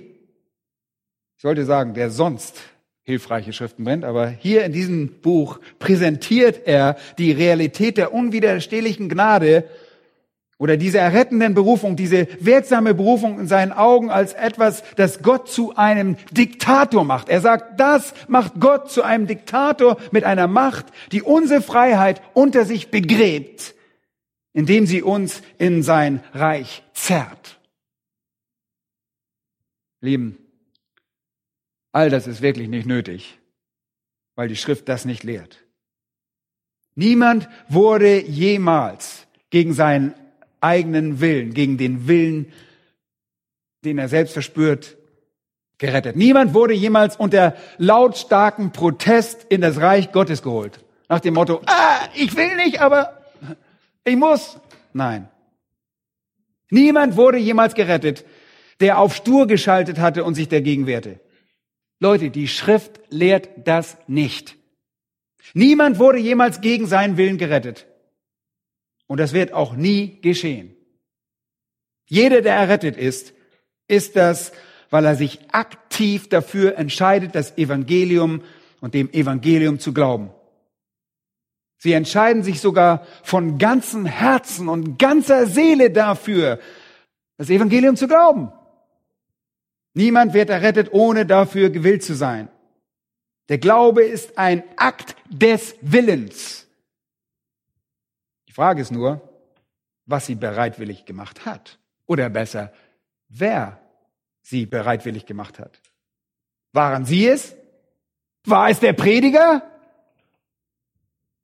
[1.36, 2.60] ich sollte sagen, der sonst
[3.04, 9.70] hilfreiche Schriften brennt, aber hier in diesem Buch präsentiert er die Realität der unwiderstehlichen Gnade
[10.62, 15.74] oder diese errettenden Berufung, diese wirksame Berufung in seinen Augen als etwas, das Gott zu
[15.74, 17.28] einem Diktator macht.
[17.28, 22.64] Er sagt, das macht Gott zu einem Diktator mit einer Macht, die unsere Freiheit unter
[22.64, 23.74] sich begräbt,
[24.52, 27.58] indem sie uns in sein Reich zerrt.
[30.00, 30.38] Lieben,
[31.90, 33.36] all das ist wirklich nicht nötig,
[34.36, 35.58] weil die Schrift das nicht lehrt.
[36.94, 40.14] Niemand wurde jemals gegen seinen
[40.62, 42.52] eigenen Willen, gegen den Willen,
[43.84, 44.96] den er selbst verspürt,
[45.78, 46.16] gerettet.
[46.16, 50.80] Niemand wurde jemals unter lautstarken Protest in das Reich Gottes geholt.
[51.08, 53.18] Nach dem Motto, ah, ich will nicht, aber
[54.04, 54.58] ich muss.
[54.92, 55.28] Nein.
[56.70, 58.24] Niemand wurde jemals gerettet,
[58.80, 61.20] der auf stur geschaltet hatte und sich dagegen wehrte.
[62.00, 64.56] Leute, die Schrift lehrt das nicht.
[65.54, 67.86] Niemand wurde jemals gegen seinen Willen gerettet.
[69.12, 70.74] Und das wird auch nie geschehen.
[72.06, 73.34] Jeder, der errettet ist,
[73.86, 74.52] ist das,
[74.88, 78.42] weil er sich aktiv dafür entscheidet, das Evangelium
[78.80, 80.30] und dem Evangelium zu glauben.
[81.76, 86.58] Sie entscheiden sich sogar von ganzem Herzen und ganzer Seele dafür,
[87.36, 88.50] das Evangelium zu glauben.
[89.92, 92.48] Niemand wird errettet, ohne dafür gewillt zu sein.
[93.50, 96.61] Der Glaube ist ein Akt des Willens.
[98.52, 99.26] Die Frage ist nur,
[100.04, 101.78] was sie bereitwillig gemacht hat.
[102.04, 102.70] Oder besser,
[103.30, 103.80] wer
[104.42, 105.80] sie bereitwillig gemacht hat.
[106.74, 107.56] Waren sie es?
[108.44, 109.62] War es der Prediger?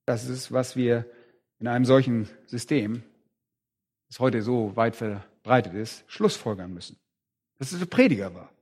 [0.04, 1.06] Das ist, was wir
[1.58, 3.02] in einem solchen System,
[4.08, 6.98] das heute so weit verbreitet ist, Schlussfolgern müssen.
[7.58, 8.52] Dass es der Prediger war.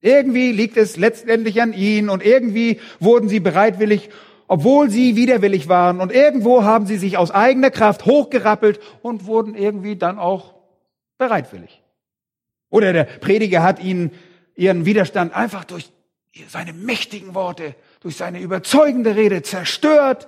[0.00, 4.08] Irgendwie liegt es letztendlich an ihnen und irgendwie wurden sie bereitwillig,
[4.48, 9.54] obwohl sie widerwillig waren und irgendwo haben sie sich aus eigener Kraft hochgerappelt und wurden
[9.54, 10.54] irgendwie dann auch
[11.18, 11.82] bereitwillig.
[12.70, 14.10] Oder der Prediger hat ihnen
[14.54, 15.90] ihren Widerstand einfach durch
[16.48, 20.26] seine mächtigen Worte, durch seine überzeugende Rede zerstört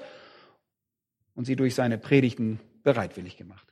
[1.35, 3.67] und sie durch seine Predigten bereitwillig gemacht.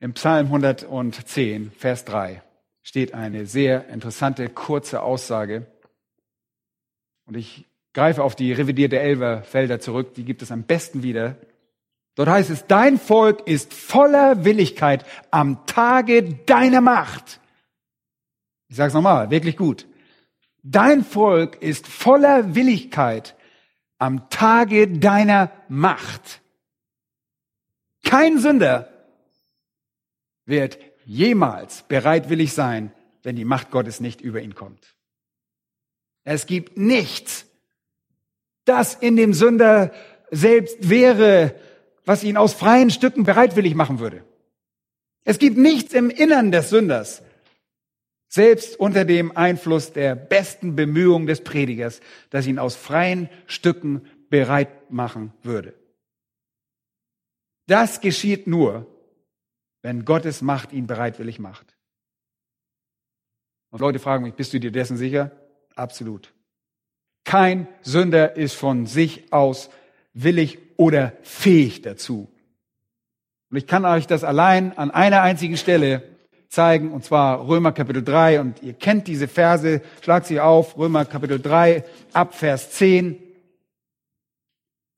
[0.00, 2.42] Im Psalm 110, Vers 3
[2.82, 5.66] steht eine sehr interessante, kurze Aussage.
[7.26, 7.66] Und ich
[7.98, 11.36] greife auf die revidierte Elverfelder zurück, die gibt es am besten wieder.
[12.14, 17.40] Dort heißt es, dein Volk ist voller Willigkeit am Tage deiner Macht.
[18.68, 19.88] Ich sage es nochmal, wirklich gut.
[20.62, 23.34] Dein Volk ist voller Willigkeit
[23.98, 26.40] am Tage deiner Macht.
[28.04, 28.92] Kein Sünder
[30.44, 32.92] wird jemals bereitwillig sein,
[33.24, 34.94] wenn die Macht Gottes nicht über ihn kommt.
[36.22, 37.48] Es gibt nichts,
[38.68, 39.92] das in dem Sünder
[40.30, 41.54] selbst wäre,
[42.04, 44.24] was ihn aus freien Stücken bereitwillig machen würde.
[45.24, 47.22] Es gibt nichts im Innern des Sünders,
[48.28, 52.00] selbst unter dem Einfluss der besten Bemühungen des Predigers,
[52.30, 55.74] das ihn aus freien Stücken bereit machen würde.
[57.66, 58.86] Das geschieht nur,
[59.82, 61.76] wenn Gottes Macht ihn bereitwillig macht.
[63.70, 65.30] Und Leute fragen mich, bist du dir dessen sicher?
[65.74, 66.32] Absolut.
[67.28, 69.68] Kein Sünder ist von sich aus
[70.14, 72.26] willig oder fähig dazu.
[73.50, 76.02] Und ich kann euch das allein an einer einzigen Stelle
[76.48, 78.40] zeigen, und zwar Römer Kapitel 3.
[78.40, 83.18] Und ihr kennt diese Verse, schlagt sie auf, Römer Kapitel 3 ab Vers 10.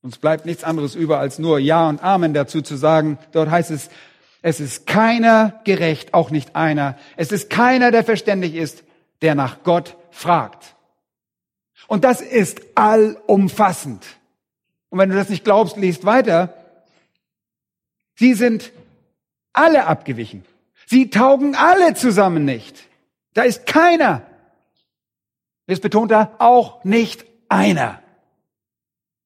[0.01, 3.19] Uns bleibt nichts anderes über, als nur Ja und Amen dazu zu sagen.
[3.33, 3.91] Dort heißt es,
[4.41, 6.97] es ist keiner gerecht, auch nicht einer.
[7.17, 8.85] Es ist keiner, der verständig ist,
[9.21, 10.77] der nach Gott fragt.
[11.91, 14.07] Und das ist allumfassend.
[14.91, 16.55] Und wenn du das nicht glaubst, liest weiter.
[18.15, 18.71] Sie sind
[19.53, 20.45] alle abgewichen.
[20.87, 22.85] Sie taugen alle zusammen nicht.
[23.35, 24.23] Da ist keiner.
[25.67, 28.01] Jetzt betont er auch nicht einer.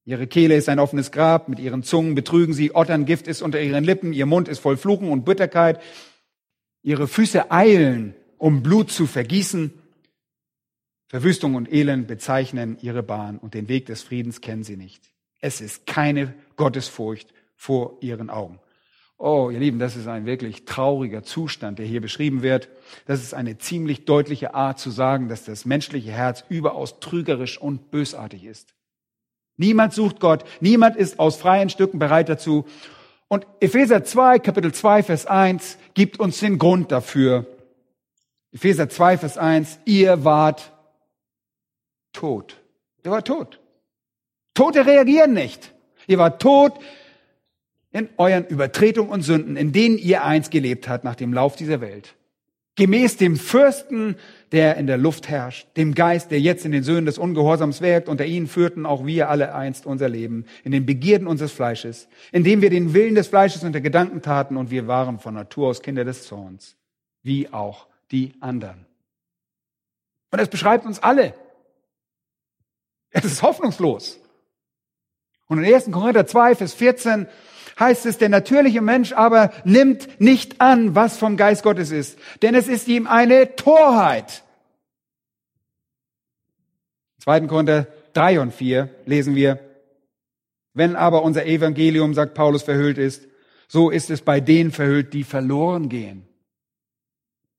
[0.06, 3.84] Ihre Kehle ist ein offenes Grab, mit ihren Zungen betrügen sie, Otterngift ist unter ihren
[3.84, 5.82] Lippen, ihr Mund ist voll Fluchen und Bitterkeit.
[6.82, 9.83] Ihre Füße eilen, um Blut zu vergießen.
[11.14, 15.12] Verwüstung und Elend bezeichnen ihre Bahn und den Weg des Friedens kennen sie nicht.
[15.40, 18.58] Es ist keine Gottesfurcht vor ihren Augen.
[19.16, 22.68] Oh, ihr Lieben, das ist ein wirklich trauriger Zustand, der hier beschrieben wird.
[23.06, 27.92] Das ist eine ziemlich deutliche Art zu sagen, dass das menschliche Herz überaus trügerisch und
[27.92, 28.74] bösartig ist.
[29.56, 30.42] Niemand sucht Gott.
[30.58, 32.66] Niemand ist aus freien Stücken bereit dazu.
[33.28, 37.46] Und Epheser 2, Kapitel 2, Vers 1 gibt uns den Grund dafür.
[38.50, 40.73] Epheser 2, Vers 1, ihr wart
[42.14, 42.60] tot.
[43.04, 43.60] Ihr wart tot.
[44.54, 45.74] Tote reagieren nicht.
[46.06, 46.78] Ihr wart tot
[47.92, 51.80] in euren Übertretungen und Sünden, in denen ihr einst gelebt habt nach dem Lauf dieser
[51.80, 52.14] Welt.
[52.76, 54.16] Gemäß dem Fürsten
[54.54, 58.08] der in der Luft herrscht, dem Geist, der jetzt in den Söhnen des Ungehorsams wirkt,
[58.08, 62.62] unter ihnen führten auch wir alle einst unser Leben, in den Begierden unseres Fleisches, indem
[62.62, 65.82] wir den Willen des Fleisches und der Gedanken taten und wir waren von Natur aus
[65.82, 66.76] Kinder des Zorns,
[67.24, 68.86] wie auch die anderen.
[70.30, 71.34] Und es beschreibt uns alle.
[73.14, 74.18] Es ist hoffnungslos.
[75.46, 75.90] Und in 1.
[75.92, 77.28] Korinther 2, Vers 14
[77.78, 82.54] heißt es, der natürliche Mensch aber nimmt nicht an, was vom Geist Gottes ist, denn
[82.54, 84.42] es ist ihm eine Torheit.
[87.20, 87.42] 2.
[87.42, 89.60] Korinther 3 und 4 lesen wir,
[90.72, 93.28] wenn aber unser Evangelium, sagt Paulus, verhüllt ist,
[93.68, 96.26] so ist es bei denen verhüllt, die verloren gehen.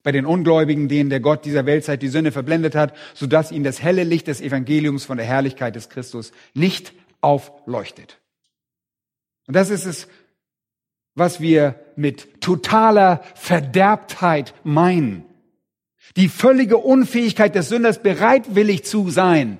[0.06, 3.82] Bei den Ungläubigen, denen der Gott dieser Weltzeit die Sünde verblendet hat, sodass ihnen das
[3.82, 8.20] helle Licht des Evangeliums von der Herrlichkeit des Christus nicht aufleuchtet.
[9.48, 10.08] Und das ist es,
[11.16, 15.26] was wir mit totaler Verderbtheit meinen.
[16.18, 19.58] Die völlige Unfähigkeit des Sünders, bereitwillig zu sein.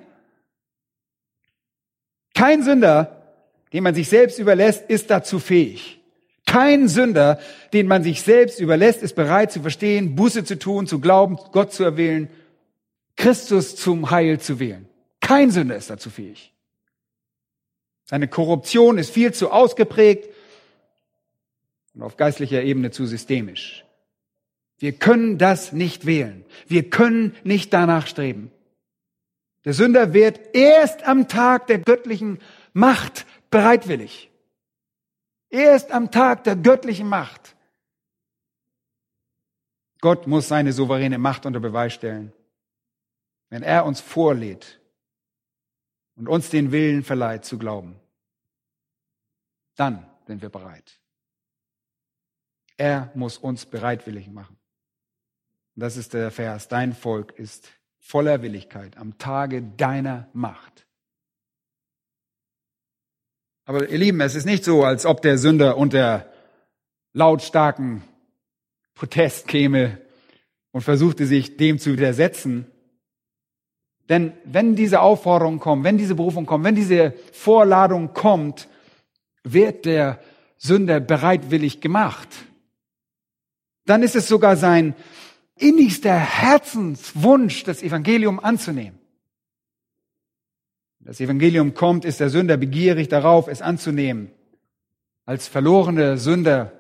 [2.36, 3.34] Kein Sünder,
[3.74, 6.05] dem man sich selbst überlässt, ist dazu fähig.
[6.56, 7.38] Kein Sünder,
[7.74, 11.74] den man sich selbst überlässt, ist bereit zu verstehen, Buße zu tun, zu glauben, Gott
[11.74, 12.30] zu erwählen,
[13.18, 14.88] Christus zum Heil zu wählen.
[15.20, 16.54] Kein Sünder ist dazu fähig.
[18.06, 20.30] Seine Korruption ist viel zu ausgeprägt
[21.94, 23.84] und auf geistlicher Ebene zu systemisch.
[24.80, 26.46] Wir können das nicht wählen.
[26.70, 28.50] Wir können nicht danach streben.
[29.66, 32.40] Der Sünder wird erst am Tag der göttlichen
[32.72, 34.30] Macht bereitwillig.
[35.56, 37.56] Erst am Tag der göttlichen Macht.
[40.02, 42.34] Gott muss seine souveräne Macht unter Beweis stellen.
[43.50, 44.82] Wenn er uns vorlädt
[46.18, 47.98] und uns den Willen verleiht zu glauben,
[49.78, 51.00] dann sind wir bereit.
[52.76, 54.58] Er muss uns bereitwillig machen.
[55.76, 56.68] das ist der Vers.
[56.68, 60.85] Dein Volk ist voller Willigkeit am Tage deiner Macht.
[63.66, 66.32] Aber ihr Lieben, es ist nicht so, als ob der Sünder unter
[67.14, 68.04] lautstarken
[68.94, 70.00] Protest käme
[70.72, 72.68] und versuchte sich dem zu widersetzen.
[74.08, 78.68] Denn wenn diese Aufforderung kommt, wenn diese Berufung kommt, wenn diese Vorladung kommt,
[79.44, 80.20] wird der
[80.58, 82.30] Sünder bereitwillig gemacht.
[83.86, 84.96] Dann ist es sogar sein
[85.58, 89.00] innigster Herzenswunsch, das Evangelium anzunehmen.
[91.06, 94.32] Das Evangelium kommt, ist der Sünder begierig darauf, es anzunehmen.
[95.26, 96.72] Als verlorene Sünder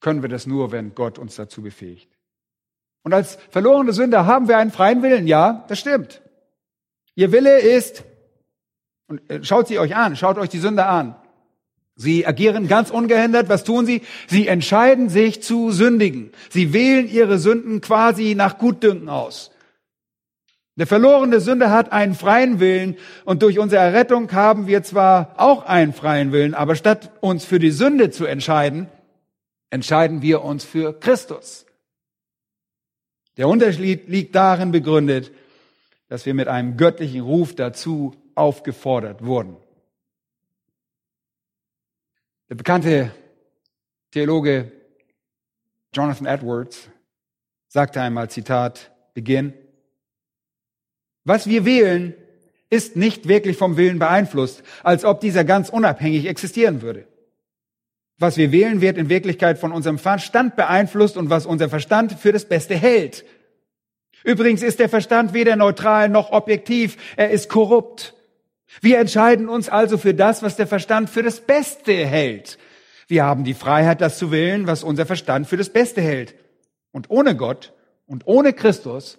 [0.00, 2.08] können wir das nur, wenn Gott uns dazu befähigt.
[3.04, 5.28] Und als verlorene Sünder haben wir einen freien Willen.
[5.28, 6.20] Ja, das stimmt.
[7.14, 8.02] Ihr Wille ist,
[9.06, 11.14] und äh, schaut sie euch an, schaut euch die Sünder an.
[11.94, 13.48] Sie agieren ganz ungehindert.
[13.48, 14.02] Was tun sie?
[14.28, 16.32] Sie entscheiden sich zu sündigen.
[16.50, 19.50] Sie wählen ihre Sünden quasi nach Gutdünken aus.
[20.78, 25.64] Der verlorene Sünder hat einen freien Willen und durch unsere Errettung haben wir zwar auch
[25.64, 28.88] einen freien Willen, aber statt uns für die Sünde zu entscheiden,
[29.70, 31.66] entscheiden wir uns für Christus.
[33.38, 35.32] Der Unterschied liegt darin begründet,
[36.06, 39.56] dass wir mit einem göttlichen Ruf dazu aufgefordert wurden.
[42.48, 43.10] Der bekannte
[44.12, 44.70] Theologe
[45.92, 46.88] Jonathan Edwards
[47.66, 49.54] sagte einmal, Zitat, Beginn,
[51.28, 52.14] was wir wählen,
[52.70, 57.06] ist nicht wirklich vom Willen beeinflusst, als ob dieser ganz unabhängig existieren würde.
[58.18, 62.32] Was wir wählen, wird in Wirklichkeit von unserem Verstand beeinflusst und was unser Verstand für
[62.32, 63.24] das Beste hält.
[64.24, 68.14] Übrigens ist der Verstand weder neutral noch objektiv, er ist korrupt.
[68.80, 72.58] Wir entscheiden uns also für das, was der Verstand für das Beste hält.
[73.06, 76.34] Wir haben die Freiheit, das zu wählen, was unser Verstand für das Beste hält.
[76.90, 77.72] Und ohne Gott
[78.06, 79.18] und ohne Christus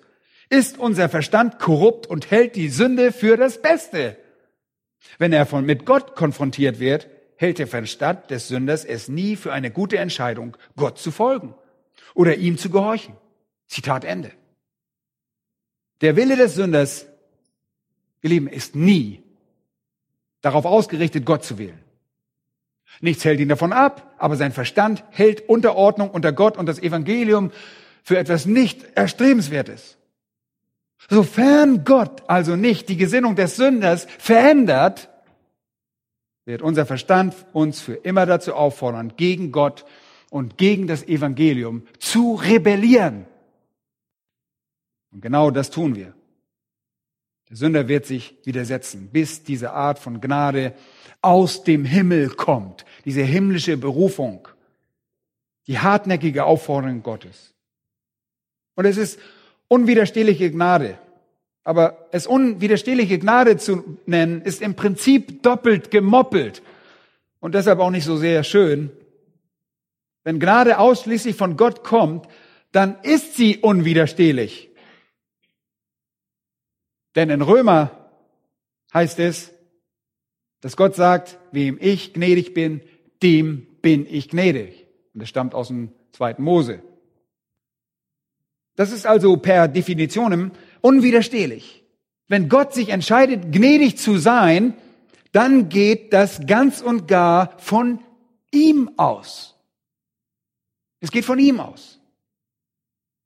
[0.50, 4.18] ist unser Verstand korrupt und hält die Sünde für das Beste.
[5.18, 9.54] Wenn er von, mit Gott konfrontiert wird, hält der Verstand des Sünders es nie für
[9.54, 11.56] eine gute Entscheidung, Gott zu folgen
[12.14, 13.16] oder ihm zu gehorchen.
[13.68, 14.32] Zitat Ende.
[16.02, 17.06] Der Wille des Sünders,
[18.22, 19.24] ihr Lieben, ist nie
[20.42, 21.80] darauf ausgerichtet, Gott zu wählen.
[23.02, 27.52] Nichts hält ihn davon ab, aber sein Verstand hält Unterordnung unter Gott und das Evangelium
[28.04, 29.99] für etwas nicht Erstrebenswertes.
[31.08, 35.10] Sofern Gott also nicht die Gesinnung des Sünders verändert,
[36.46, 39.86] wird unser Verstand uns für immer dazu auffordern, gegen Gott
[40.30, 43.26] und gegen das Evangelium zu rebellieren.
[45.12, 46.14] Und genau das tun wir.
[47.50, 50.76] Der Sünder wird sich widersetzen, bis diese Art von Gnade
[51.22, 54.48] aus dem Himmel kommt, diese himmlische Berufung,
[55.66, 57.54] die hartnäckige Aufforderung Gottes.
[58.76, 59.20] Und es ist
[59.70, 60.98] unwiderstehliche Gnade.
[61.64, 66.62] Aber es unwiderstehliche Gnade zu nennen, ist im Prinzip doppelt gemoppelt
[67.40, 68.92] und deshalb auch nicht so sehr schön.
[70.24, 72.28] Wenn Gnade ausschließlich von Gott kommt,
[72.72, 74.70] dann ist sie unwiderstehlich.
[77.16, 78.10] Denn in Römer
[78.94, 79.54] heißt es,
[80.62, 82.82] dass Gott sagt, wem ich gnädig bin,
[83.24, 84.88] dem bin ich gnädig.
[85.14, 86.82] Und das stammt aus dem zweiten Mose.
[88.80, 91.84] Das ist also per Definitionem unwiderstehlich.
[92.30, 94.74] Wenn Gott sich entscheidet, gnädig zu sein,
[95.34, 98.00] dann geht das ganz und gar von
[98.52, 99.58] ihm aus.
[101.02, 102.00] Es geht von ihm aus.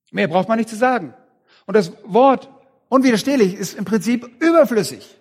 [0.10, 1.14] Mehr braucht man nicht zu sagen.
[1.68, 2.50] Und das Wort
[2.90, 5.20] unwiderstehlich ist im Prinzip überflüssig.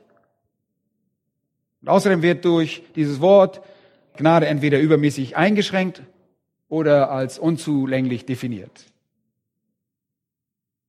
[1.82, 3.60] Und außerdem wird durch dieses Wort
[4.16, 6.02] Gnade entweder übermäßig eingeschränkt
[6.70, 8.91] oder als unzulänglich definiert.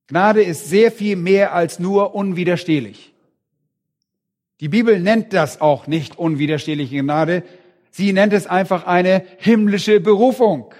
[0.06, 3.14] Gnade ist sehr viel mehr als nur unwiderstehlich.
[4.60, 7.42] Die Bibel nennt das auch nicht unwiderstehliche Gnade.
[7.90, 10.74] Sie nennt es einfach eine himmlische Berufung.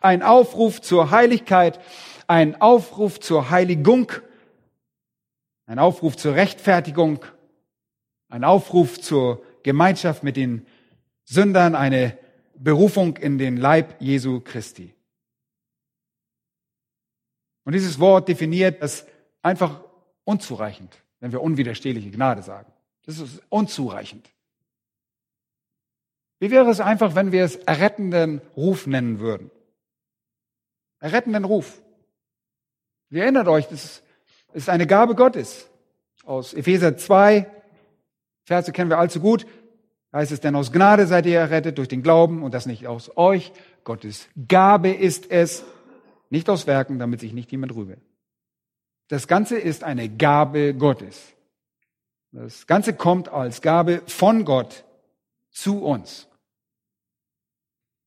[0.00, 1.80] Ein Aufruf zur Heiligkeit,
[2.26, 4.12] ein Aufruf zur Heiligung,
[5.66, 7.24] ein Aufruf zur Rechtfertigung,
[8.28, 10.66] ein Aufruf zur Gemeinschaft mit den
[11.24, 12.16] Sündern, eine
[12.56, 14.95] Berufung in den Leib Jesu Christi.
[17.66, 19.04] Und dieses Wort definiert das
[19.42, 19.80] einfach
[20.24, 22.72] unzureichend, wenn wir unwiderstehliche Gnade sagen.
[23.04, 24.30] Das ist unzureichend.
[26.38, 29.50] Wie wäre es einfach, wenn wir es errettenden Ruf nennen würden?
[31.00, 31.82] Errettenden Ruf.
[33.10, 34.00] Ihr erinnert euch, das
[34.52, 35.68] ist eine Gabe Gottes.
[36.24, 37.50] Aus Epheser 2,
[38.44, 39.44] Verse kennen wir allzu gut,
[40.12, 43.16] heißt es, denn aus Gnade seid ihr errettet durch den Glauben und das nicht aus
[43.16, 43.52] euch.
[43.82, 45.64] Gottes Gabe ist es,
[46.30, 47.98] nicht aus Werken, damit sich nicht jemand rühme.
[49.08, 51.34] Das Ganze ist eine Gabe Gottes.
[52.32, 54.84] Das Ganze kommt als Gabe von Gott
[55.50, 56.28] zu uns.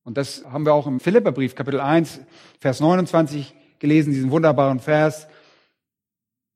[0.04, 2.20] Und das haben wir auch im Philipperbrief, Kapitel 1,
[2.58, 5.26] Vers 29 gelesen, diesen wunderbaren Vers.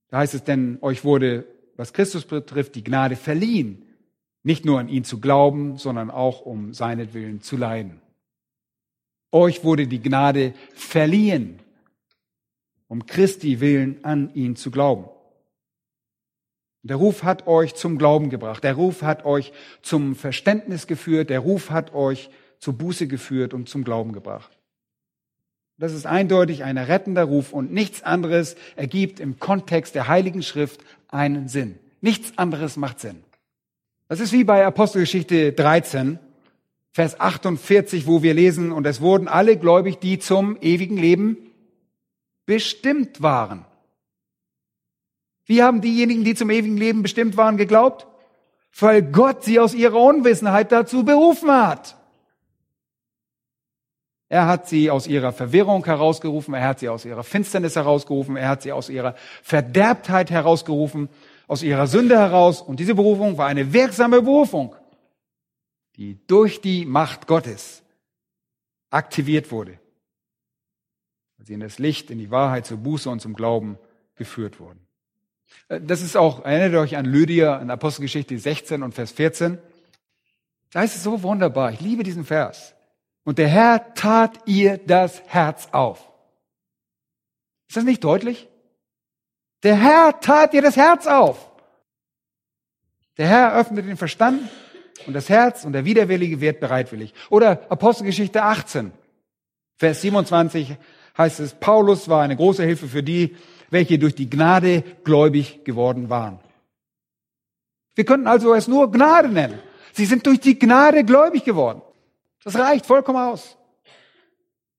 [0.09, 1.47] Da heißt es, denn euch wurde,
[1.77, 3.85] was Christus betrifft, die Gnade verliehen,
[4.43, 8.01] nicht nur an ihn zu glauben, sondern auch um seinetwillen zu leiden.
[9.35, 11.59] Euch wurde die Gnade verliehen,
[12.87, 15.09] um Christi willen an ihn zu glauben.
[16.85, 18.63] Der Ruf hat euch zum Glauben gebracht.
[18.63, 21.31] Der Ruf hat euch zum Verständnis geführt.
[21.31, 22.31] Der Ruf hat euch
[22.61, 24.57] zur Buße geführt und zum Glauben gebracht.
[25.79, 30.85] Das ist eindeutig ein rettender Ruf und nichts anderes ergibt im Kontext der Heiligen Schrift
[31.09, 31.81] einen Sinn.
[32.01, 33.25] Nichts anderes macht Sinn.
[34.07, 36.21] Das ist wie bei Apostelgeschichte 13,
[36.95, 41.37] Vers 48, wo wir lesen, und es wurden alle gläubig, die zum ewigen Leben
[42.47, 43.65] bestimmt waren.
[45.45, 48.07] Wie haben diejenigen, die zum ewigen Leben bestimmt waren, geglaubt?
[48.79, 51.97] Weil Gott sie aus ihrer Unwissenheit dazu berufen hat.
[54.29, 58.49] Er hat sie aus ihrer Verwirrung herausgerufen, er hat sie aus ihrer Finsternis herausgerufen, er
[58.49, 61.09] hat sie aus ihrer Verderbtheit herausgerufen,
[61.49, 62.63] aus ihrer Sünde heraus.
[62.63, 64.77] Und diese Berufung war eine wirksame Berufung,
[65.97, 67.83] die durch die Macht Gottes
[68.91, 69.79] aktiviert wurde.
[71.37, 73.79] Weil sie in das Licht, in die Wahrheit, zur Buße und zum Glauben
[74.15, 74.85] geführt wurden.
[75.69, 79.59] Äh, das ist auch, erinnert euch an Lydia in Apostelgeschichte 16 und Vers 14.
[80.73, 81.73] Da ist es so wunderbar.
[81.73, 82.75] Ich liebe diesen Vers.
[83.25, 86.11] Und der Herr tat ihr das Herz auf.
[87.69, 88.49] Ist das nicht deutlich?
[89.63, 91.51] Der Herr tat ihr das Herz auf.
[93.17, 94.51] Der Herr öffnet den Verstand
[95.07, 97.15] und das Herz und der Widerwillige wird bereitwillig.
[97.31, 98.93] Oder Apostelgeschichte 18,
[99.77, 100.77] Vers 27
[101.17, 103.37] heißt es, Paulus war eine große Hilfe für die,
[103.71, 106.39] welche durch die Gnade gläubig geworden waren.
[107.95, 109.59] Wir könnten also es nur Gnade nennen.
[109.93, 111.83] Sie sind durch die Gnade gläubig geworden.
[112.43, 113.57] Das reicht vollkommen aus.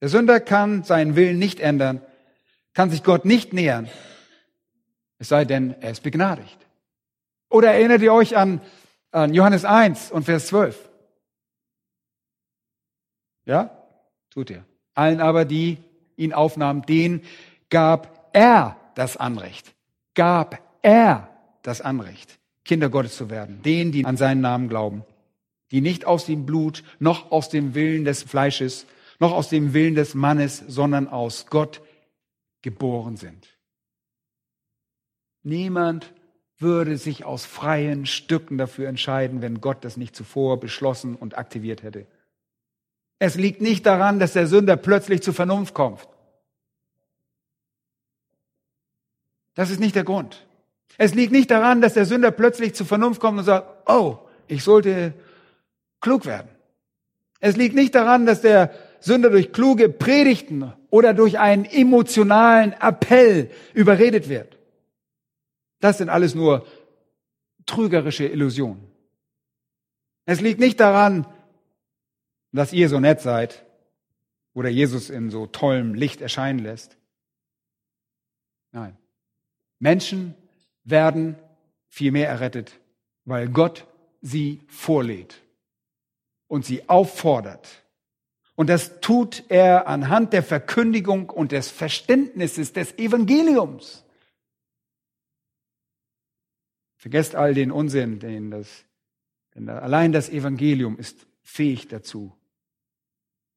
[0.01, 2.01] Der Sünder kann seinen Willen nicht ändern,
[2.73, 3.89] kann sich Gott nicht nähern,
[5.17, 6.57] es sei denn, er ist begnadigt.
[7.49, 8.61] Oder erinnert ihr euch an,
[9.15, 10.89] an Johannes 1 und Vers 12?
[13.45, 13.71] Ja?
[14.29, 14.65] Tut ihr.
[14.93, 15.77] Allen aber, die
[16.17, 17.21] ihn aufnahmen, den
[17.69, 19.73] gab er das Anrecht.
[20.13, 21.29] Gab er
[21.61, 23.61] das Anrecht, Kinder Gottes zu werden.
[23.63, 25.03] Denen, die an seinen Namen glauben.
[25.71, 28.85] Die nicht aus dem Blut, noch aus dem Willen des Fleisches,
[29.19, 31.81] noch aus dem Willen des Mannes, sondern aus Gott
[32.61, 33.47] geboren sind.
[35.43, 36.13] Niemand
[36.57, 41.83] würde sich aus freien Stücken dafür entscheiden, wenn Gott das nicht zuvor beschlossen und aktiviert
[41.83, 42.05] hätte.
[43.19, 46.07] Es liegt nicht daran, dass der Sünder plötzlich zur Vernunft kommt.
[49.55, 50.45] Das ist nicht der Grund.
[50.97, 54.63] Es liegt nicht daran, dass der Sünder plötzlich zur Vernunft kommt und sagt, oh, ich
[54.63, 55.13] sollte
[56.01, 56.49] klug werden.
[57.39, 63.49] Es liegt nicht daran, dass der Sünder durch kluge Predigten oder durch einen emotionalen Appell
[63.73, 64.57] überredet wird.
[65.79, 66.65] Das sind alles nur
[67.65, 68.91] trügerische Illusionen.
[70.25, 71.27] Es liegt nicht daran,
[72.51, 73.65] dass ihr so nett seid
[74.53, 76.97] oder Jesus in so tollem Licht erscheinen lässt.
[78.71, 78.97] Nein.
[79.79, 80.33] Menschen
[80.83, 81.35] werden
[81.87, 82.79] vielmehr errettet,
[83.25, 83.85] weil Gott
[84.21, 85.41] sie vorlädt
[86.47, 87.83] und sie auffordert.
[88.55, 94.04] Und das tut er anhand der Verkündigung und des Verständnisses des Evangeliums.
[97.05, 98.83] Vergesst all den Unsinn, den das
[99.53, 102.33] Denn allein das Evangelium ist fähig dazu.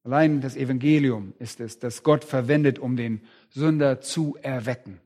[0.03, 5.01] Allein das Evangelium ist es, das Gott verwendet, um den Sünder zu erwecken.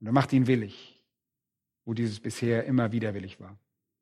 [0.00, 1.00] Und er macht ihn willig,
[1.84, 3.56] wo dieses bisher immer widerwillig war.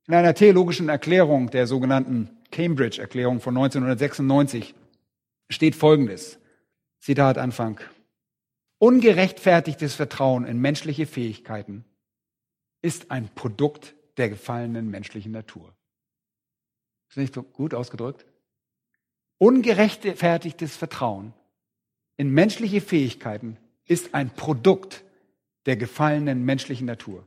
[0.09, 4.75] In einer theologischen Erklärung der sogenannten Cambridge-Erklärung von 1996
[5.51, 6.39] steht Folgendes.
[7.01, 7.79] Zitat Anfang.
[8.79, 11.85] Ungerechtfertigtes Vertrauen in menschliche Fähigkeiten
[12.87, 15.75] ist ein Produkt der gefallenen menschlichen Natur.
[17.09, 18.25] Ist nicht so gut ausgedrückt?
[19.39, 21.33] Ungerechtfertigtes Vertrauen
[22.17, 23.57] in menschliche Fähigkeiten
[23.87, 25.03] ist ein Produkt
[25.67, 27.27] der gefallenen menschlichen Natur.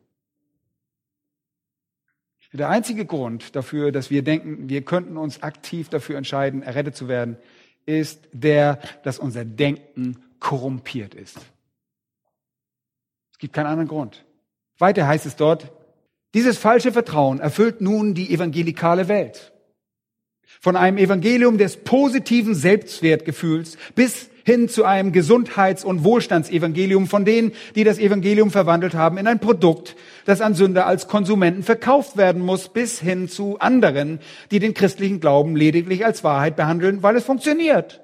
[2.54, 7.10] Der einzige Grund dafür, dass wir denken, wir könnten uns aktiv dafür entscheiden, errettet zu
[7.10, 7.36] werden,
[7.86, 11.38] ist der, dass unser Denken korrumpiert ist.
[13.34, 14.26] Es gibt keinen anderen Grund.
[14.80, 15.72] Weiter heißt es dort,
[16.34, 19.52] dieses falsche Vertrauen erfüllt nun die evangelikale Welt.
[20.62, 27.52] Von einem Evangelium des positiven Selbstwertgefühls bis hin zu einem Gesundheits- und Wohlstandsevangelium von denen,
[27.76, 32.42] die das Evangelium verwandelt haben in ein Produkt, das an Sünder als Konsumenten verkauft werden
[32.42, 34.20] muss, bis hin zu anderen,
[34.50, 38.02] die den christlichen Glauben lediglich als Wahrheit behandeln, weil es funktioniert.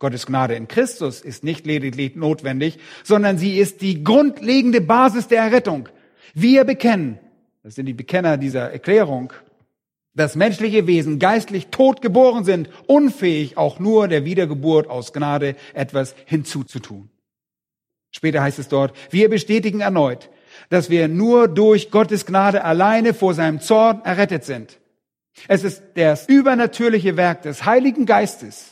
[0.00, 5.42] Gottes Gnade in Christus ist nicht lediglich notwendig, sondern sie ist die grundlegende Basis der
[5.42, 5.88] Errettung.
[6.34, 7.18] Wir bekennen,
[7.62, 9.32] das sind die Bekenner dieser Erklärung,
[10.14, 16.14] dass menschliche Wesen geistlich tot geboren sind, unfähig auch nur der Wiedergeburt aus Gnade etwas
[16.24, 17.10] hinzuzutun.
[18.10, 20.30] Später heißt es dort, wir bestätigen erneut,
[20.70, 24.80] dass wir nur durch Gottes Gnade alleine vor seinem Zorn errettet sind.
[25.46, 28.69] Es ist das übernatürliche Werk des Heiligen Geistes,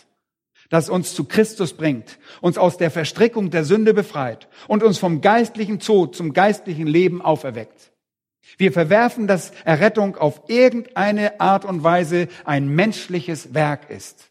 [0.69, 5.21] das uns zu Christus bringt, uns aus der Verstrickung der Sünde befreit und uns vom
[5.21, 7.93] geistlichen Tod zum geistlichen Leben auferweckt.
[8.57, 14.31] Wir verwerfen, dass Errettung auf irgendeine Art und Weise ein menschliches Werk ist.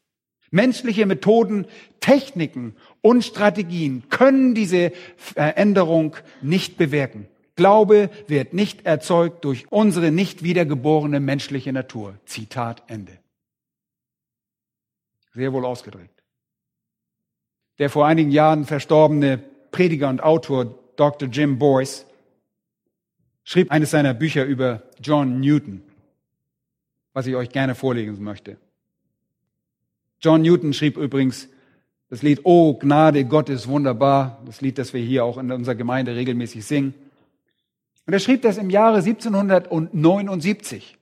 [0.49, 1.65] Menschliche Methoden,
[1.99, 7.27] Techniken und Strategien können diese Veränderung nicht bewirken.
[7.55, 12.17] Glaube wird nicht erzeugt durch unsere nicht wiedergeborene menschliche Natur.
[12.25, 13.17] Zitat Ende.
[15.33, 16.16] Sehr wohl ausgedrückt.
[17.79, 19.39] Der vor einigen Jahren verstorbene
[19.71, 21.29] Prediger und Autor Dr.
[21.29, 22.05] Jim Boyce
[23.43, 25.83] schrieb eines seiner Bücher über John Newton,
[27.13, 28.57] was ich euch gerne vorlegen möchte.
[30.19, 31.47] John Newton schrieb übrigens
[32.09, 36.15] das Lied Oh Gnade Gottes wunderbar, das Lied, das wir hier auch in unserer Gemeinde
[36.15, 36.93] regelmäßig singen.
[38.05, 40.97] Und er schrieb das im Jahre 1779.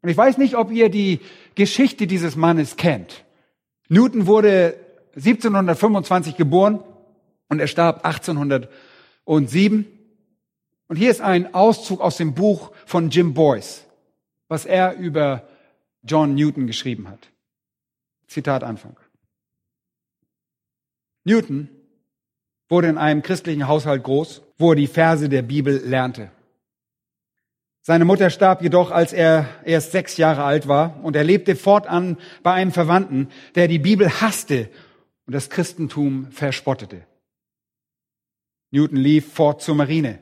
[0.00, 1.20] Und ich weiß nicht, ob ihr die
[1.54, 3.24] Geschichte dieses Mannes kennt.
[3.88, 4.74] Newton wurde
[5.14, 6.82] 1725 geboren
[7.48, 9.86] und er starb 1807.
[10.88, 13.84] Und hier ist ein Auszug aus dem Buch von Jim Boyce,
[14.48, 15.48] was er über
[16.02, 17.28] John Newton geschrieben hat.
[18.26, 18.96] Zitat Anfang.
[21.24, 21.68] Newton
[22.68, 26.30] wurde in einem christlichen Haushalt groß, wo er die Verse der Bibel lernte.
[27.82, 32.16] Seine Mutter starb jedoch, als er erst sechs Jahre alt war, und er lebte fortan
[32.42, 34.70] bei einem Verwandten, der die Bibel hasste
[35.26, 37.06] und das Christentum verspottete.
[38.70, 40.18] Newton lief fort zur Marine.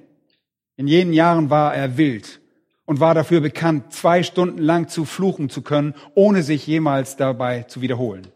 [0.77, 2.41] In jenen Jahren war er wild
[2.85, 7.63] und war dafür bekannt, zwei Stunden lang zu fluchen zu können, ohne sich jemals dabei
[7.63, 8.27] zu wiederholen.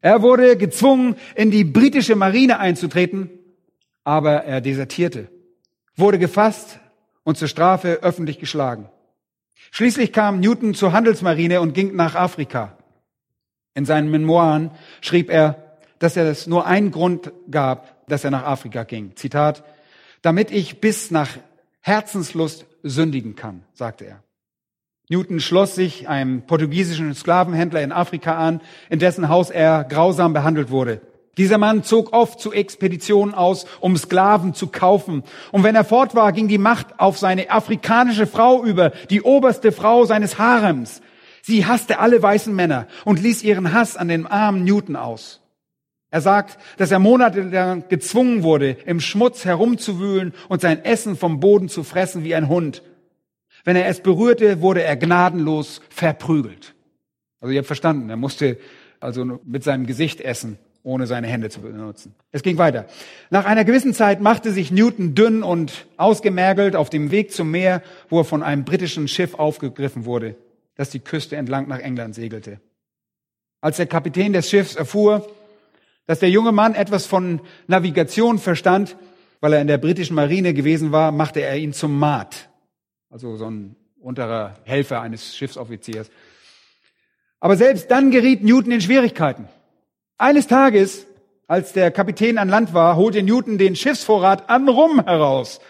[0.00, 3.30] Er wurde gezwungen, in die britische Marine einzutreten,
[4.04, 5.28] aber er desertierte,
[5.96, 6.78] wurde gefasst
[7.24, 8.88] und zur Strafe öffentlich geschlagen.
[9.70, 12.78] Schließlich kam Newton zur Handelsmarine und ging nach Afrika.
[13.74, 14.70] In seinen Memoiren
[15.00, 15.69] schrieb er,
[16.00, 19.12] dass er es nur einen Grund gab, dass er nach Afrika ging.
[19.14, 19.62] Zitat,
[20.22, 21.28] damit ich bis nach
[21.80, 24.22] Herzenslust sündigen kann, sagte er.
[25.08, 30.70] Newton schloss sich einem portugiesischen Sklavenhändler in Afrika an, in dessen Haus er grausam behandelt
[30.70, 31.00] wurde.
[31.36, 35.22] Dieser Mann zog oft zu Expeditionen aus, um Sklaven zu kaufen.
[35.52, 39.72] Und wenn er fort war, ging die Macht auf seine afrikanische Frau über, die oberste
[39.72, 41.02] Frau seines Harems.
[41.42, 45.40] Sie hasste alle weißen Männer und ließ ihren Hass an den armen Newton aus.
[46.10, 51.68] Er sagt, dass er monatelang gezwungen wurde, im Schmutz herumzuwühlen und sein Essen vom Boden
[51.68, 52.82] zu fressen wie ein Hund.
[53.64, 56.74] Wenn er es berührte, wurde er gnadenlos verprügelt.
[57.40, 58.58] Also ihr habt verstanden, er musste
[58.98, 62.14] also mit seinem Gesicht essen, ohne seine Hände zu benutzen.
[62.32, 62.86] Es ging weiter.
[63.30, 67.82] Nach einer gewissen Zeit machte sich Newton dünn und ausgemergelt auf dem Weg zum Meer,
[68.08, 70.36] wo er von einem britischen Schiff aufgegriffen wurde,
[70.74, 72.60] das die Küste entlang nach England segelte.
[73.60, 75.26] Als der Kapitän des Schiffs erfuhr,
[76.10, 78.96] dass der junge Mann etwas von Navigation verstand,
[79.38, 82.48] weil er in der britischen Marine gewesen war, machte er ihn zum Maat,
[83.10, 86.10] also so ein unterer Helfer eines Schiffsoffiziers.
[87.38, 89.48] Aber selbst dann geriet Newton in Schwierigkeiten.
[90.18, 91.06] Eines Tages,
[91.46, 95.60] als der Kapitän an Land war, holte Newton den Schiffsvorrat an Rum heraus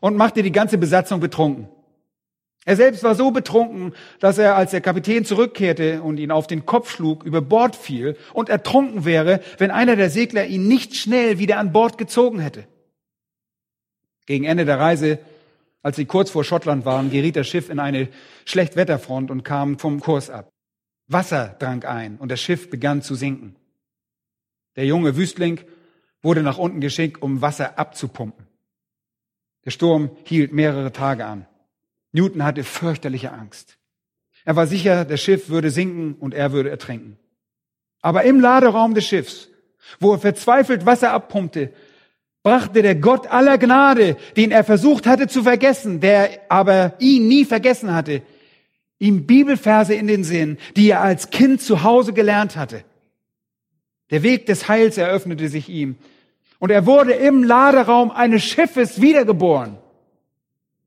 [0.00, 1.68] und machte die ganze Besatzung betrunken.
[2.66, 6.66] Er selbst war so betrunken, dass er, als der Kapitän zurückkehrte und ihn auf den
[6.66, 11.38] Kopf schlug, über Bord fiel und ertrunken wäre, wenn einer der Segler ihn nicht schnell
[11.38, 12.66] wieder an Bord gezogen hätte.
[14.26, 15.18] Gegen Ende der Reise,
[15.82, 18.08] als sie kurz vor Schottland waren, geriet das Schiff in eine
[18.44, 20.50] Schlechtwetterfront und kam vom Kurs ab.
[21.08, 23.56] Wasser drang ein und das Schiff begann zu sinken.
[24.76, 25.60] Der junge Wüstling
[26.22, 28.46] wurde nach unten geschickt, um Wasser abzupumpen.
[29.64, 31.46] Der Sturm hielt mehrere Tage an.
[32.12, 33.78] Newton hatte fürchterliche Angst.
[34.44, 37.18] Er war sicher, das Schiff würde sinken und er würde ertrinken.
[38.00, 39.48] Aber im Laderaum des Schiffs,
[39.98, 41.72] wo er verzweifelt Wasser abpumpte,
[42.42, 47.44] brachte der Gott aller Gnade, den er versucht hatte zu vergessen, der aber ihn nie
[47.44, 48.22] vergessen hatte,
[48.98, 52.84] ihm Bibelverse in den Sinn, die er als Kind zu Hause gelernt hatte.
[54.10, 55.96] Der Weg des Heils eröffnete sich ihm
[56.58, 59.78] und er wurde im Laderaum eines Schiffes wiedergeboren.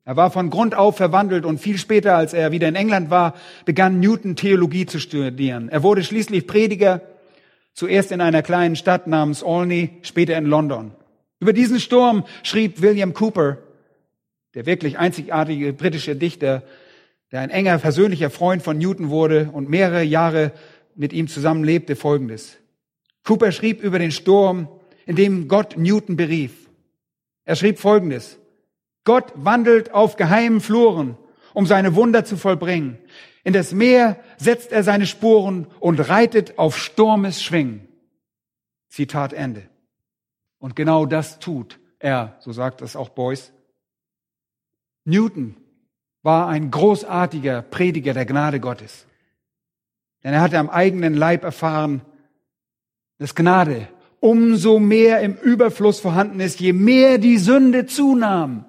[0.06, 3.36] Er war von Grund auf verwandelt und viel später, als er wieder in England war,
[3.66, 5.70] begann Newton Theologie zu studieren.
[5.70, 7.02] Er wurde schließlich Prediger,
[7.74, 10.92] zuerst in einer kleinen Stadt namens Olney, später in London.
[11.40, 13.58] Über diesen Sturm schrieb William Cooper,
[14.54, 16.64] der wirklich einzigartige britische Dichter,
[17.32, 20.52] der ein enger persönlicher Freund von Newton wurde und mehrere Jahre
[20.96, 22.58] mit ihm zusammenlebte, folgendes.
[23.24, 24.68] Cooper schrieb über den Sturm,
[25.06, 26.70] in dem Gott Newton berief.
[27.46, 28.38] Er schrieb folgendes.
[29.04, 31.18] Gott wandelt auf geheimen Fluren,
[31.54, 32.98] um seine Wunder zu vollbringen.
[33.44, 37.88] In das Meer setzt er seine Spuren und reitet auf Sturmes Schwingen.
[38.90, 39.64] Zitat Ende.
[40.60, 43.52] Und genau das tut er, so sagt es auch Beuys.
[45.04, 45.58] Newton
[46.22, 49.06] war ein großartiger Prediger der Gnade Gottes.
[50.24, 52.02] Denn er hatte am eigenen Leib erfahren,
[53.18, 53.90] dass Gnade
[54.22, 58.66] umso mehr im Überfluss vorhanden ist, je mehr die Sünde zunahm.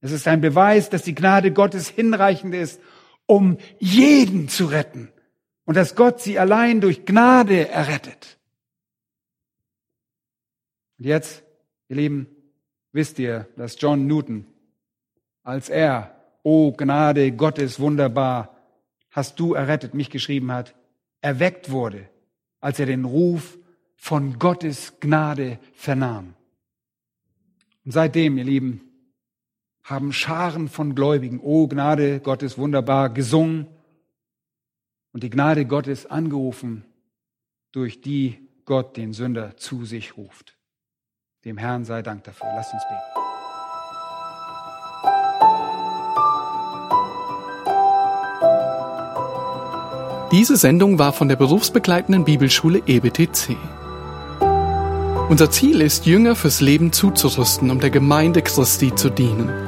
[0.00, 2.80] Es ist ein Beweis, dass die Gnade Gottes hinreichend ist,
[3.26, 5.12] um jeden zu retten
[5.64, 8.38] und dass Gott sie allein durch Gnade errettet.
[10.98, 11.42] Und jetzt,
[11.88, 12.26] ihr Lieben,
[12.92, 14.46] wisst ihr, dass John Newton,
[15.42, 18.56] als er, O Gnade Gottes wunderbar,
[19.10, 20.74] hast du errettet, mich geschrieben hat,
[21.20, 22.08] erweckt wurde,
[22.60, 23.58] als er den Ruf
[23.96, 26.34] von Gottes Gnade vernahm.
[27.84, 28.87] Und seitdem, ihr Lieben,
[29.88, 33.66] haben Scharen von Gläubigen, oh Gnade Gottes wunderbar, gesungen
[35.12, 36.84] und die Gnade Gottes angerufen,
[37.72, 40.58] durch die Gott den Sünder zu sich ruft.
[41.46, 42.48] Dem Herrn sei Dank dafür.
[42.54, 43.18] Lasst uns beten.
[50.30, 53.56] Diese Sendung war von der berufsbegleitenden Bibelschule EBTC.
[55.30, 59.67] Unser Ziel ist, Jünger fürs Leben zuzurüsten, um der Gemeinde Christi zu dienen.